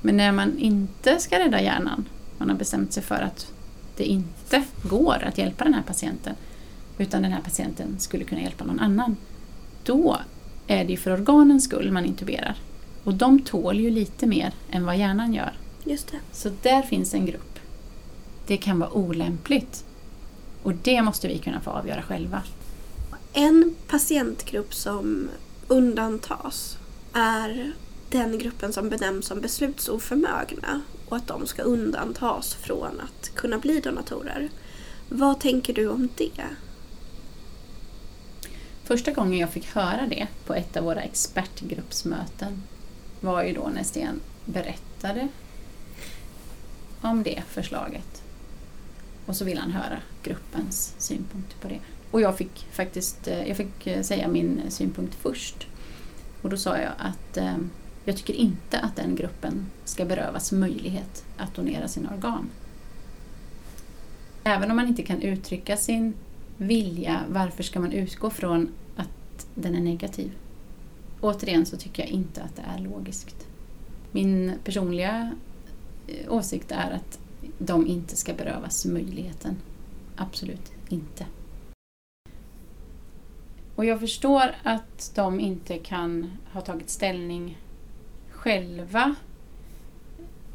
Men 0.00 0.16
när 0.16 0.32
man 0.32 0.58
inte 0.58 1.20
ska 1.20 1.38
rädda 1.38 1.62
hjärnan, 1.62 2.08
man 2.38 2.50
har 2.50 2.56
bestämt 2.56 2.92
sig 2.92 3.02
för 3.02 3.22
att 3.22 3.52
det 3.96 4.04
inte 4.04 4.62
går 4.82 5.24
att 5.24 5.38
hjälpa 5.38 5.64
den 5.64 5.74
här 5.74 5.82
patienten, 5.82 6.34
utan 6.98 7.22
den 7.22 7.32
här 7.32 7.40
patienten 7.40 7.98
skulle 7.98 8.24
kunna 8.24 8.40
hjälpa 8.40 8.64
någon 8.64 8.80
annan, 8.80 9.16
då 9.84 10.16
är 10.66 10.84
det 10.84 10.90
ju 10.90 10.96
för 10.96 11.12
organens 11.12 11.64
skull 11.64 11.92
man 11.92 12.04
intuberar. 12.04 12.56
Och 13.04 13.14
de 13.14 13.40
tål 13.40 13.80
ju 13.80 13.90
lite 13.90 14.26
mer 14.26 14.52
än 14.70 14.86
vad 14.86 14.96
hjärnan 14.96 15.34
gör. 15.34 15.52
Just 15.84 16.10
det. 16.10 16.18
Så 16.32 16.50
där 16.62 16.82
finns 16.82 17.14
en 17.14 17.26
grupp. 17.26 17.58
Det 18.46 18.56
kan 18.56 18.78
vara 18.78 18.90
olämpligt. 18.90 19.84
Och 20.62 20.74
det 20.74 21.02
måste 21.02 21.28
vi 21.28 21.38
kunna 21.38 21.60
få 21.60 21.70
avgöra 21.70 22.02
själva. 22.02 22.42
En 23.32 23.74
patientgrupp 23.88 24.74
som 24.74 25.28
undantas 25.68 26.78
är 27.12 27.72
den 28.10 28.38
gruppen 28.38 28.72
som 28.72 28.88
benämns 28.88 29.26
som 29.26 29.40
beslutsoförmögna 29.40 30.82
och 31.08 31.16
att 31.16 31.26
de 31.26 31.46
ska 31.46 31.62
undantas 31.62 32.54
från 32.54 33.00
att 33.00 33.34
kunna 33.34 33.58
bli 33.58 33.80
donatorer. 33.80 34.48
Vad 35.08 35.40
tänker 35.40 35.74
du 35.74 35.88
om 35.88 36.08
det? 36.16 36.44
Första 38.84 39.12
gången 39.12 39.38
jag 39.38 39.50
fick 39.50 39.66
höra 39.66 40.06
det 40.06 40.26
på 40.46 40.54
ett 40.54 40.76
av 40.76 40.84
våra 40.84 41.02
expertgruppsmöten 41.02 42.62
var 43.20 43.44
ju 43.44 43.52
då 43.52 43.70
när 43.74 43.82
Sten 43.82 44.20
berättade 44.44 45.28
om 47.00 47.22
det 47.22 47.42
förslaget. 47.48 48.22
Och 49.26 49.36
så 49.36 49.44
ville 49.44 49.60
han 49.60 49.70
höra 49.70 49.98
gruppens 50.22 50.94
synpunkter 50.98 51.56
på 51.60 51.68
det. 51.68 51.80
Och 52.10 52.20
jag 52.20 52.38
fick 52.38 52.66
faktiskt 52.72 53.28
eh, 53.28 53.48
jag 53.48 53.56
fick 53.56 53.86
eh, 53.86 54.02
säga 54.02 54.28
min 54.28 54.62
synpunkt 54.68 55.14
först. 55.14 55.66
Och 56.42 56.50
då 56.50 56.56
sa 56.56 56.78
jag 56.78 56.92
att 56.98 57.36
eh, 57.36 57.56
jag 58.04 58.16
tycker 58.16 58.34
inte 58.34 58.78
att 58.78 58.96
den 58.96 59.16
gruppen 59.16 59.66
ska 59.84 60.04
berövas 60.04 60.52
möjlighet 60.52 61.24
att 61.36 61.54
donera 61.54 61.88
sina 61.88 62.14
organ. 62.14 62.50
Även 64.44 64.70
om 64.70 64.76
man 64.76 64.88
inte 64.88 65.02
kan 65.02 65.22
uttrycka 65.22 65.76
sin 65.76 66.14
vilja, 66.56 67.20
varför 67.28 67.62
ska 67.62 67.80
man 67.80 67.92
utgå 67.92 68.30
från 68.30 68.68
att 68.96 69.46
den 69.54 69.74
är 69.74 69.80
negativ? 69.80 70.32
Återigen 71.20 71.66
så 71.66 71.76
tycker 71.76 72.02
jag 72.02 72.10
inte 72.10 72.42
att 72.42 72.56
det 72.56 72.62
är 72.62 72.78
logiskt. 72.78 73.46
Min 74.12 74.52
personliga 74.64 75.32
eh, 76.06 76.32
åsikt 76.32 76.72
är 76.72 76.90
att 76.90 77.18
de 77.58 77.86
inte 77.86 78.16
ska 78.16 78.34
berövas 78.34 78.86
möjligheten. 78.86 79.56
Absolut 80.16 80.72
inte. 80.88 81.26
Och 83.76 83.84
jag 83.84 84.00
förstår 84.00 84.54
att 84.62 85.12
de 85.14 85.40
inte 85.40 85.78
kan 85.78 86.30
ha 86.52 86.60
tagit 86.60 86.90
ställning 86.90 87.58
själva. 88.40 89.14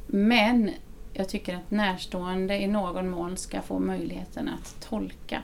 Men 0.08 0.72
jag 1.14 1.30
tycker 1.30 1.56
att 1.56 1.72
närstående 1.72 2.58
i 2.58 2.68
någon 2.68 3.10
mån 3.10 3.38
ska 3.38 3.62
få 3.62 3.80
möjligheten 3.80 4.50
att 4.50 4.82
tolka. 4.90 5.44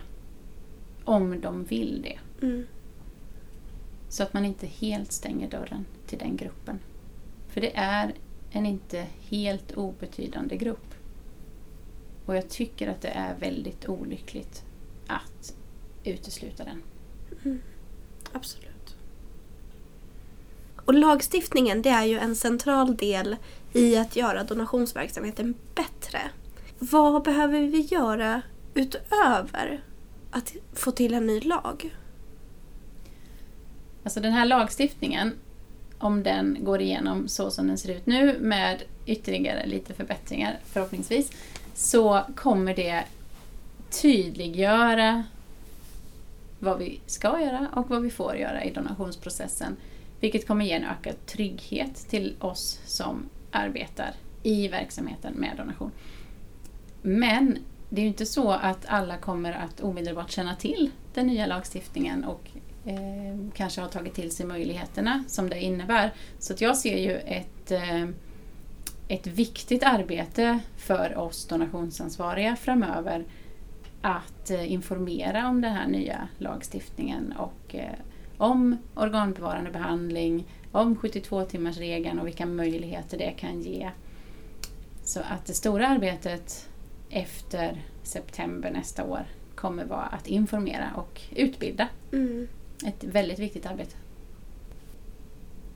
Om 1.04 1.42
de 1.42 1.64
vill 1.64 2.02
det. 2.02 2.46
Mm. 2.46 2.68
Så 4.10 4.24
att 4.24 4.34
man 4.34 4.46
inte 4.46 4.68
helt 4.68 5.12
stänger 5.12 5.50
dörren 5.50 5.86
till 6.08 6.20
den 6.20 6.38
gruppen. 6.38 6.80
För 7.48 7.62
det 7.62 7.76
är 7.76 8.14
en 8.52 8.66
inte 8.66 9.08
helt 9.30 9.72
obetydande 9.72 10.58
grupp. 10.58 10.94
Och 12.26 12.36
jag 12.36 12.50
tycker 12.50 12.88
att 12.88 13.02
det 13.02 13.10
är 13.10 13.36
väldigt 13.36 13.90
olyckligt 13.90 14.66
att 15.08 15.56
utesluta 16.04 16.64
den. 16.64 16.82
Absolut. 18.32 18.71
Och 20.92 20.98
lagstiftningen 20.98 21.82
det 21.82 21.90
är 21.90 22.06
ju 22.06 22.20
en 22.20 22.36
central 22.36 22.96
del 22.96 23.36
i 23.74 23.98
att 23.98 24.16
göra 24.16 24.44
donationsverksamheten 24.44 25.56
bättre. 25.76 26.20
Vad 26.80 27.24
behöver 27.24 27.62
vi 27.62 27.82
göra 27.82 28.42
utöver 28.74 29.84
att 30.32 30.54
få 30.74 30.92
till 30.92 31.14
en 31.14 31.28
ny 31.28 31.40
lag? 31.40 31.96
Alltså 34.04 34.20
den 34.20 34.32
här 34.32 34.46
lagstiftningen, 34.46 35.34
om 35.98 36.24
den 36.24 36.58
går 36.62 36.82
igenom 36.82 37.28
så 37.28 37.52
som 37.52 37.68
den 37.68 37.78
ser 37.78 37.90
ut 37.90 38.06
nu 38.06 38.40
med 38.40 38.84
ytterligare 39.06 39.66
lite 39.66 39.94
förbättringar 39.94 40.60
förhoppningsvis, 40.66 41.32
så 41.74 42.22
kommer 42.36 42.76
det 42.76 43.04
tydliggöra 43.90 45.24
vad 46.60 46.78
vi 46.78 47.00
ska 47.06 47.42
göra 47.42 47.68
och 47.74 47.90
vad 47.90 48.02
vi 48.02 48.10
får 48.10 48.36
göra 48.36 48.64
i 48.64 48.74
donationsprocessen. 48.74 49.78
Vilket 50.22 50.48
kommer 50.48 50.66
ge 50.66 50.72
en 50.72 50.84
ökad 50.84 51.26
trygghet 51.26 51.96
till 51.96 52.36
oss 52.40 52.80
som 52.86 53.30
arbetar 53.52 54.14
i 54.44 54.68
verksamheten 54.68 55.34
med 55.34 55.58
donation. 55.58 55.92
Men 57.02 57.58
det 57.90 58.02
är 58.02 58.04
ju 58.04 58.08
inte 58.08 58.26
så 58.26 58.52
att 58.52 58.86
alla 58.86 59.18
kommer 59.18 59.54
att 59.54 59.82
omedelbart 59.82 60.32
känna 60.32 60.56
till 60.56 60.92
den 61.14 61.28
nya 61.28 61.46
lagstiftningen 61.46 62.24
och 62.24 62.50
eh, 62.86 63.52
kanske 63.54 63.82
har 63.82 63.88
tagit 63.88 64.14
till 64.14 64.32
sig 64.32 64.46
möjligheterna 64.46 65.24
som 65.28 65.50
det 65.50 65.62
innebär. 65.62 66.14
Så 66.40 66.54
att 66.54 66.62
jag 66.62 66.78
ser 66.78 66.98
ju 66.98 67.18
ett, 67.18 67.72
eh, 67.72 68.08
ett 69.08 69.28
viktigt 69.28 69.84
arbete 69.84 70.60
för 70.78 71.18
oss 71.18 71.46
donationsansvariga 71.46 72.56
framöver 72.56 73.26
att 74.02 74.50
eh, 74.50 74.72
informera 74.72 75.48
om 75.48 75.62
den 75.62 75.74
här 75.74 75.88
nya 75.88 76.28
lagstiftningen 76.38 77.34
och 77.38 77.76
eh, 77.76 77.94
om 78.42 78.78
organbevarande 78.96 79.72
behandling, 79.72 80.46
om 80.72 80.96
72-timmarsregeln 80.96 82.20
och 82.20 82.28
vilka 82.28 82.46
möjligheter 82.46 83.18
det 83.18 83.32
kan 83.32 83.62
ge. 83.62 83.90
Så 85.04 85.20
att 85.20 85.46
det 85.46 85.54
stora 85.54 85.88
arbetet 85.88 86.70
efter 87.10 87.82
september 88.04 88.72
nästa 88.72 89.04
år 89.04 89.26
kommer 89.56 89.86
vara 89.86 90.06
att 90.06 90.28
informera 90.28 90.90
och 90.96 91.22
utbilda. 91.36 91.88
Mm. 92.12 92.48
Ett 92.86 93.04
väldigt 93.04 93.40
viktigt 93.40 93.66
arbete. 93.66 93.96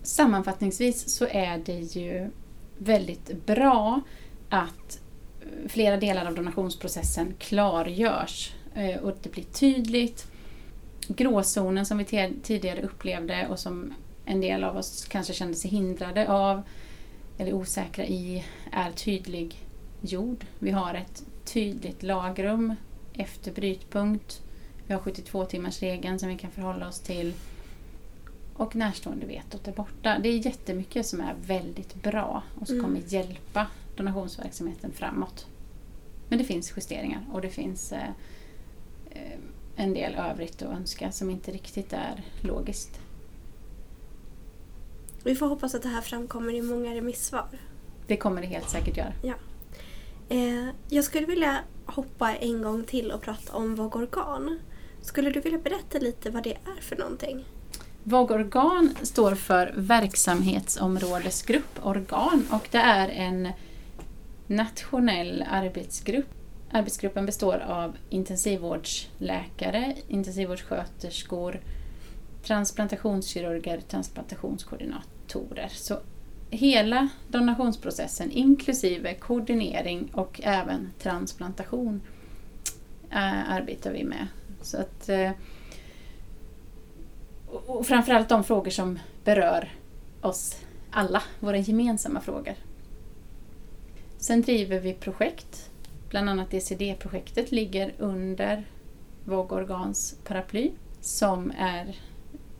Sammanfattningsvis 0.04 1.10
så 1.16 1.28
är 1.28 1.58
det 1.58 1.80
ju 1.80 2.30
väldigt 2.78 3.46
bra 3.46 4.02
att 4.50 5.00
flera 5.68 5.98
delar 5.98 6.26
av 6.26 6.36
donationsprocessen 6.36 7.34
klargörs 7.40 8.54
eh, 8.74 8.98
och 8.98 9.18
det 9.22 9.32
blir 9.32 9.44
tydligt. 9.44 10.28
Gråzonen 11.08 11.86
som 11.86 11.98
vi 11.98 12.32
tidigare 12.44 12.82
upplevde 12.82 13.48
och 13.48 13.60
som 13.60 13.94
en 14.26 14.42
del 14.42 14.64
av 14.64 14.78
oss 14.78 15.06
kanske 15.06 15.34
kände 15.34 15.54
sig 15.56 15.72
hindrade 15.72 16.30
av 16.32 16.62
eller 17.38 17.54
osäkra 17.54 18.06
i 18.06 18.46
är 18.72 18.92
tydliggjord. 18.92 20.46
Vi 20.60 20.72
har 20.72 20.94
ett 20.94 21.24
tydligt 21.46 22.04
lagrum 22.04 22.76
efter 23.14 23.52
brytpunkt. 23.52 24.42
Vi 24.88 24.94
har 24.94 25.02
72-timmarsregeln 25.02 26.18
som 26.18 26.30
vi 26.30 26.38
kan 26.38 26.52
förhålla 26.52 26.88
oss 26.88 27.00
till. 27.00 27.34
Och 28.54 28.76
närstående 28.76 29.26
vetot 29.26 29.68
är 29.68 29.72
borta. 29.72 30.20
Det 30.24 30.30
är 30.30 30.46
jättemycket 30.46 31.06
som 31.06 31.22
är 31.22 31.36
väldigt 31.46 32.04
bra 32.04 32.44
och 32.60 32.68
som 32.68 32.76
Mm. 32.76 32.86
kommer 32.90 33.08
hjälpa 33.08 33.68
donationsverksamheten 33.96 34.92
framåt. 34.92 35.48
Men 36.30 36.38
det 36.38 36.46
finns 36.46 36.74
justeringar 36.78 37.26
och 37.32 37.42
det 37.42 37.50
finns 37.50 37.92
eh, 37.92 38.10
eh, 39.12 39.40
en 39.76 39.94
del 39.94 40.16
övrigt 40.16 40.62
att 40.62 40.70
önska 40.70 41.12
som 41.12 41.30
inte 41.30 41.52
riktigt 41.52 41.94
är 41.94 42.24
logiskt. 42.42 43.00
Vi 45.24 45.36
får 45.36 45.48
hoppas 45.48 45.76
att 45.76 45.82
det 45.82 45.90
här 45.90 46.02
framkommer 46.02 46.54
i 46.54 46.62
många 46.62 46.96
remissvar. 46.96 47.48
Det 48.08 48.18
kommer 48.18 48.42
det 48.42 48.48
helt 48.48 48.70
säkert 48.70 48.98
göra. 48.98 49.14
Eh, 50.30 50.68
jag 50.90 51.04
skulle 51.04 51.28
vilja 51.28 51.60
hoppa 51.86 52.36
en 52.36 52.62
gång 52.62 52.84
till 52.84 53.12
och 53.12 53.22
prata 53.22 53.54
om 53.54 53.76
vågorgan. 53.76 54.60
Skulle 55.02 55.30
du 55.30 55.40
vilja 55.40 55.60
berätta 55.60 56.00
lite 56.00 56.30
vad 56.30 56.44
det 56.44 56.54
är 56.54 56.82
för 56.82 56.96
någonting? 56.96 57.46
VOG-organ 58.04 58.96
står 59.02 59.36
för 59.36 59.74
verksamhetsområdesgrupp 59.76 61.86
organ 61.86 62.48
och 62.52 62.68
det 62.72 62.78
är 62.78 63.10
en 63.10 63.50
nationell 64.48 65.46
arbetsgrupp. 65.52 66.45
Arbetsgruppen 66.76 67.26
består 67.26 67.58
av 67.58 67.98
intensivvårdsläkare, 68.10 69.96
intensivvårdssköterskor, 70.08 71.60
transplantationskirurger, 72.44 73.82
transplantationskoordinatorer. 73.82 75.68
Så 75.72 76.00
hela 76.50 77.10
donationsprocessen 77.28 78.32
inklusive 78.32 79.14
koordinering 79.14 80.10
och 80.14 80.42
även 80.44 80.90
transplantation 81.00 82.02
äh, 83.12 83.52
arbetar 83.52 83.92
vi 83.92 84.04
med. 84.04 84.28
Så 84.62 84.78
att, 84.78 85.10
äh, 85.10 85.32
och 87.66 87.88
framförallt 87.88 88.30
de 88.30 88.44
frågor 88.44 88.72
som 88.72 89.00
berör 89.24 89.74
oss 90.22 90.56
alla, 90.92 91.24
våra 91.40 91.58
gemensamma 91.58 92.22
frågor. 92.22 92.56
Sen 94.18 94.42
driver 94.42 94.80
vi 94.80 94.94
projekt, 94.94 95.70
bland 96.16 96.30
annat 96.30 96.52
DCD-projektet 96.52 97.52
ligger 97.52 97.94
under 97.98 98.64
Vågorgans 99.24 100.16
paraply 100.24 100.72
som 101.02 101.52
är 101.58 101.96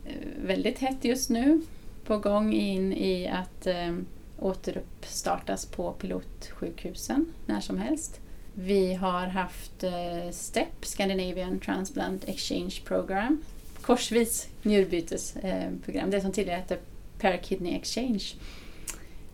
eh, 0.04 0.12
väldigt 0.46 0.78
hett 0.78 1.04
just 1.04 1.30
nu, 1.30 1.60
på 2.04 2.18
gång 2.18 2.52
in 2.52 2.92
i 2.92 3.28
att 3.28 3.66
eh, 3.66 3.96
återuppstartas 4.38 5.66
på 5.66 5.92
pilotsjukhusen 5.92 7.26
när 7.46 7.60
som 7.60 7.78
helst. 7.78 8.20
Vi 8.54 8.94
har 8.94 9.26
haft 9.26 9.84
eh, 9.84 10.30
STEP, 10.32 10.84
Scandinavian 10.84 11.60
Transplant 11.60 12.28
Exchange 12.28 12.74
Program, 12.84 13.42
korsvis 13.80 14.48
njurbytesprogram, 14.62 16.04
eh, 16.04 16.10
det 16.10 16.20
som 16.20 16.32
tidigare 16.32 16.58
hette 16.58 16.78
Per 17.18 17.36
Kidney 17.36 17.74
Exchange. 17.74 18.24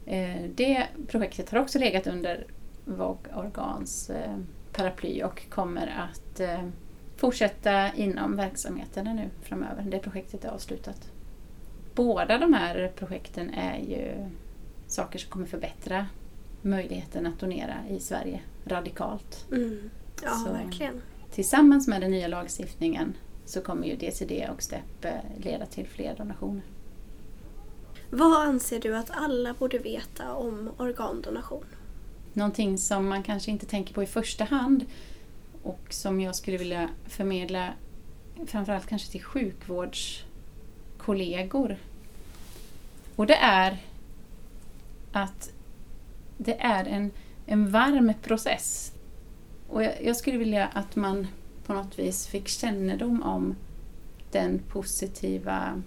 Eh, 0.07 0.43
det 0.55 0.87
projektet 1.09 1.51
har 1.51 1.59
också 1.59 1.79
legat 1.79 2.07
under 2.07 2.47
VOG 2.85 3.19
Organs 3.35 4.11
eh, 4.11 4.37
paraply 4.73 5.23
och 5.23 5.51
kommer 5.51 5.87
att 5.87 6.41
eh, 6.41 6.69
fortsätta 7.17 7.95
inom 7.95 8.37
verksamheterna 8.37 9.15
nu 9.15 9.31
framöver. 9.43 9.83
Det 9.83 9.99
projektet 9.99 10.45
är 10.45 10.49
avslutat. 10.49 11.11
Båda 11.95 12.39
de 12.39 12.53
här 12.53 12.93
projekten 12.97 13.51
är 13.51 13.79
ju 13.79 14.29
saker 14.87 15.19
som 15.19 15.31
kommer 15.31 15.47
förbättra 15.47 16.07
möjligheten 16.63 17.27
att 17.27 17.39
donera 17.39 17.75
i 17.91 18.01
Sverige 18.01 18.41
radikalt. 18.65 19.47
Mm. 19.51 19.91
Ja, 20.23 20.31
så 20.31 20.53
verkligen. 20.53 21.03
Tillsammans 21.31 21.89
med 21.89 22.01
den 22.01 22.11
nya 22.11 22.29
lagstiftningen 22.29 23.15
så 23.45 23.61
kommer 23.61 23.87
ju 23.87 23.97
DCD 23.97 24.49
och 24.55 24.63
STEP 24.63 25.07
leda 25.37 25.67
till 25.67 25.87
fler 25.87 26.17
donationer. 26.17 26.63
Vad 28.11 28.43
anser 28.43 28.81
du 28.81 28.97
att 28.97 29.11
alla 29.11 29.55
borde 29.55 29.79
veta 29.79 30.35
om 30.35 30.71
organdonation? 30.77 31.65
Någonting 32.33 32.79
som 32.79 33.09
man 33.09 33.23
kanske 33.23 33.51
inte 33.51 33.67
tänker 33.67 33.95
på 33.95 34.03
i 34.03 34.07
första 34.07 34.45
hand 34.45 34.85
och 35.63 35.81
som 35.91 36.21
jag 36.21 36.37
skulle 36.37 36.57
vilja 36.57 36.89
förmedla 37.07 37.73
framförallt 38.47 38.87
kanske 38.87 39.11
till 39.11 39.23
sjukvårdskollegor. 39.23 41.77
Och 43.17 43.27
det 43.27 43.37
är 43.37 43.79
att 45.13 45.53
det 46.39 46.61
är 46.61 46.85
en, 46.85 47.11
en 47.47 47.71
varm 47.71 48.13
process. 48.23 48.93
Och 49.69 49.83
jag, 49.83 50.05
jag 50.05 50.17
skulle 50.17 50.39
vilja 50.39 50.67
att 50.67 50.97
man 50.97 51.27
på 51.67 51.75
något 51.75 51.99
vis 51.99 52.27
fick 52.27 52.49
kännedom 52.49 53.23
om 53.23 53.55
den 54.31 54.61
positiva 54.69 55.83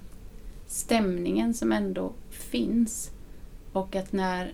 stämningen 0.67 1.53
som 1.53 1.71
ändå 1.71 2.13
finns. 2.29 3.11
Och 3.71 3.95
att 3.95 4.13
när 4.13 4.53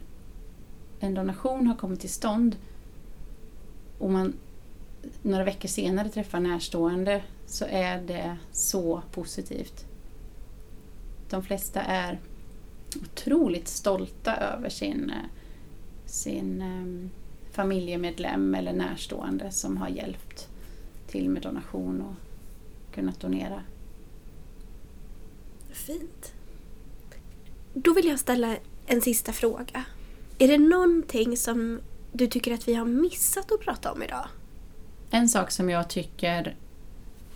en 1.03 1.13
donation 1.13 1.67
har 1.67 1.75
kommit 1.75 1.99
till 1.99 2.09
stånd 2.09 2.55
och 3.97 4.09
man 4.09 4.33
några 5.21 5.43
veckor 5.43 5.67
senare 5.69 6.09
träffar 6.09 6.39
närstående 6.39 7.23
så 7.45 7.65
är 7.65 8.01
det 8.01 8.37
så 8.51 9.01
positivt. 9.11 9.85
De 11.29 11.43
flesta 11.43 11.81
är 11.81 12.19
otroligt 13.01 13.67
stolta 13.67 14.35
över 14.35 14.69
sin, 14.69 15.11
sin 16.05 16.61
ehm, 16.61 17.09
familjemedlem 17.51 18.55
eller 18.55 18.73
närstående 18.73 19.51
som 19.51 19.77
har 19.77 19.89
hjälpt 19.89 20.47
till 21.07 21.29
med 21.29 21.41
donation 21.41 22.01
och 22.01 22.15
kunnat 22.95 23.19
donera. 23.19 23.63
Fint. 25.71 26.33
Då 27.73 27.93
vill 27.93 28.05
jag 28.05 28.19
ställa 28.19 28.57
en 28.85 29.01
sista 29.01 29.31
fråga. 29.31 29.85
Är 30.41 30.47
det 30.47 30.57
någonting 30.57 31.37
som 31.37 31.79
du 32.11 32.27
tycker 32.27 32.53
att 32.53 32.67
vi 32.67 32.73
har 32.73 32.85
missat 32.85 33.51
att 33.51 33.59
prata 33.59 33.91
om 33.91 34.03
idag? 34.03 34.27
En 35.11 35.29
sak 35.29 35.51
som 35.51 35.69
jag 35.69 35.89
tycker 35.89 36.55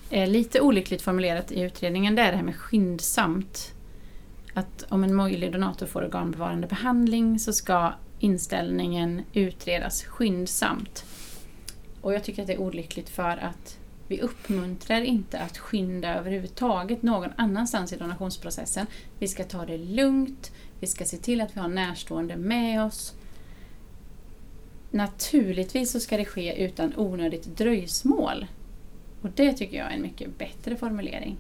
är 0.10 0.28
lite 0.28 0.62
olyckligt 0.62 1.01
formulerat 1.01 1.51
i 1.51 1.62
utredningen 1.62 2.16
det 2.16 2.22
är 2.22 2.32
det 2.32 2.38
här 2.38 2.43
med 2.43 2.56
skyndsamt. 2.56 3.74
Att 4.53 4.86
om 4.89 5.03
en 5.03 5.16
möjlig 5.16 5.51
donator 5.51 5.86
får 5.86 6.03
organbevarande 6.03 6.68
behandling 6.68 7.39
så 7.39 7.53
ska 7.53 7.93
inställningen 8.20 9.22
utredas 9.34 10.03
skyndsamt. 10.03 11.06
Och 12.01 12.14
jag 12.14 12.24
tycker 12.24 12.41
att 12.41 12.47
det 12.47 12.53
är 12.53 12.62
olyckligt 12.62 13.10
för 13.10 13.38
att 13.38 13.78
vi 14.08 14.22
uppmuntrar 14.22 15.01
inte 15.01 15.39
att 15.39 15.58
skynda 15.58 16.16
överhuvudtaget 16.16 17.03
någon 17.03 17.32
annanstans 17.36 17.93
i 17.93 17.97
donationsprocessen. 17.97 18.88
Vi 19.20 19.28
ska 19.28 19.43
ta 19.43 19.66
det 19.66 19.78
lugnt, 19.78 20.51
vi 20.80 20.88
ska 20.88 21.06
se 21.06 21.18
till 21.18 21.42
att 21.42 21.56
vi 21.56 21.60
har 21.60 21.68
närstående 21.68 22.36
med 22.36 22.84
oss. 22.84 23.16
Naturligtvis 24.92 25.92
så 25.92 26.00
ska 26.00 26.18
det 26.18 26.26
ske 26.26 26.66
utan 26.66 26.94
onödigt 26.98 27.58
dröjsmål. 27.58 28.46
Och 29.22 29.30
det 29.36 29.54
tycker 29.54 29.78
jag 29.78 29.92
är 29.92 29.96
en 29.96 30.02
mycket 30.02 30.38
bättre 30.38 30.76
formulering. 30.76 31.38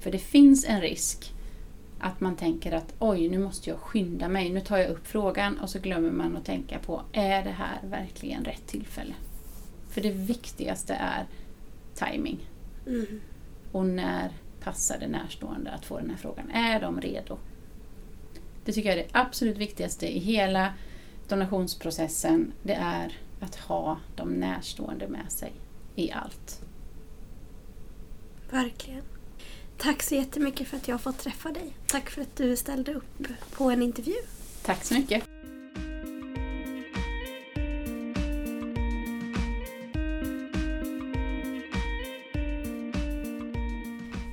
För 0.00 0.12
det 0.12 0.18
finns 0.18 0.64
en 0.64 0.80
risk 0.80 1.32
att 1.98 2.20
man 2.20 2.36
tänker 2.36 2.72
att 2.72 2.94
oj, 2.98 3.28
nu 3.28 3.38
måste 3.38 3.70
jag 3.70 3.78
skynda 3.78 4.28
mig, 4.28 4.50
nu 4.50 4.60
tar 4.60 4.76
jag 4.76 4.90
upp 4.90 5.06
frågan 5.06 5.58
och 5.58 5.70
så 5.70 5.78
glömmer 5.78 6.10
man 6.10 6.36
att 6.36 6.44
tänka 6.44 6.78
på, 6.78 7.02
är 7.12 7.44
det 7.44 7.50
här 7.50 7.80
verkligen 7.84 8.44
rätt 8.44 8.66
tillfälle? 8.66 9.14
För 9.90 10.00
det 10.00 10.10
viktigaste 10.10 10.94
är 10.94 11.26
timing. 11.94 12.38
Mm. 12.86 13.20
Och 13.72 13.86
när 13.86 14.30
passar 14.60 14.98
det 14.98 15.08
närstående 15.08 15.70
att 15.70 15.84
få 15.84 15.98
den 15.98 16.10
här 16.10 16.16
frågan? 16.16 16.50
Är 16.50 16.80
de 16.80 17.00
redo? 17.00 17.38
Det 18.66 18.72
tycker 18.72 18.88
jag 18.88 18.98
är 18.98 19.02
det 19.02 19.08
absolut 19.12 19.58
viktigaste 19.58 20.06
i 20.16 20.18
hela 20.18 20.74
donationsprocessen. 21.28 22.52
Det 22.62 22.74
är 22.74 23.18
att 23.40 23.56
ha 23.56 23.98
de 24.16 24.28
närstående 24.28 25.08
med 25.08 25.32
sig 25.32 25.52
i 25.94 26.12
allt. 26.12 26.60
Verkligen. 28.50 29.02
Tack 29.78 30.02
så 30.02 30.14
jättemycket 30.14 30.68
för 30.68 30.76
att 30.76 30.88
jag 30.88 30.94
har 30.94 30.98
fått 30.98 31.18
träffa 31.18 31.52
dig. 31.52 31.72
Tack 31.86 32.10
för 32.10 32.22
att 32.22 32.36
du 32.36 32.56
ställde 32.56 32.94
upp 32.94 33.26
på 33.52 33.70
en 33.70 33.82
intervju. 33.82 34.14
Tack 34.62 34.84
så 34.84 34.94
mycket. 34.94 35.35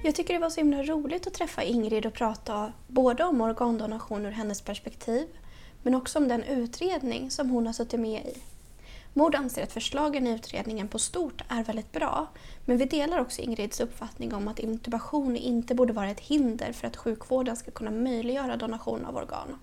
Jag 0.06 0.16
tycker 0.16 0.34
det 0.34 0.40
var 0.40 0.50
så 0.50 0.60
himla 0.60 0.84
roligt 0.84 1.28
att 1.28 1.34
träffa 1.34 1.64
Ingrid 1.64 2.06
och 2.06 2.14
prata 2.14 2.74
både 2.88 3.24
om 3.24 3.42
organdonation 3.42 4.26
ur 4.26 4.32
hennes 4.32 4.62
perspektiv 4.62 5.28
men 5.84 5.96
också 5.96 6.20
om 6.20 6.28
den 6.28 6.44
utredning 6.44 7.32
som 7.32 7.50
hon 7.50 7.66
har 7.66 7.74
suttit 7.74 8.00
med 8.00 8.26
i. 8.26 8.38
Mord 9.14 9.36
anser 9.36 9.64
att 9.64 9.72
förslagen 9.72 10.28
i 10.28 10.32
utredningen 10.32 10.88
på 10.88 11.00
stort 11.00 11.42
är 11.48 11.64
väldigt 11.64 11.92
bra 11.92 12.28
men 12.66 12.78
vi 12.78 12.86
delar 12.86 13.20
också 13.20 13.42
Ingrids 13.42 13.80
uppfattning 13.80 14.34
om 14.34 14.48
att 14.48 14.60
intubation 14.60 15.38
inte 15.38 15.76
borde 15.76 15.94
vara 15.94 16.10
ett 16.10 16.20
hinder 16.20 16.74
för 16.74 16.88
att 16.88 16.98
sjukvården 16.98 17.56
ska 17.56 17.72
kunna 17.72 17.92
möjliggöra 17.92 18.58
donation 18.58 19.06
av 19.06 19.16
organ. 19.16 19.60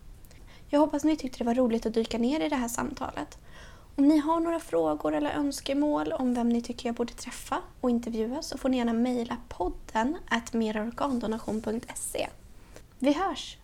Jag 0.69 0.81
hoppas 0.81 1.05
ni 1.05 1.17
tyckte 1.17 1.39
det 1.39 1.45
var 1.45 1.55
roligt 1.55 1.87
att 1.87 1.95
dyka 1.95 2.19
ner 2.19 2.41
i 2.41 2.49
det 2.49 2.57
här 2.57 2.69
samtalet 2.69 3.39
om 4.01 4.09
ni 4.09 4.19
har 4.19 4.41
några 4.41 4.61
frågor 4.61 5.15
eller 5.15 5.31
önskemål 5.31 6.13
om 6.13 6.35
vem 6.35 6.49
ni 6.49 6.63
tycker 6.63 6.89
jag 6.89 6.97
borde 6.97 7.13
träffa 7.13 7.59
och 7.81 7.91
intervjua 7.91 8.43
så 8.43 8.59
får 8.59 8.69
ni 8.69 8.77
gärna 8.77 8.93
mejla 8.93 9.37
podden 9.49 10.17
at 10.29 10.53
merorgandonation.se. 10.53 12.29
Vi 12.99 13.13
hörs! 13.13 13.57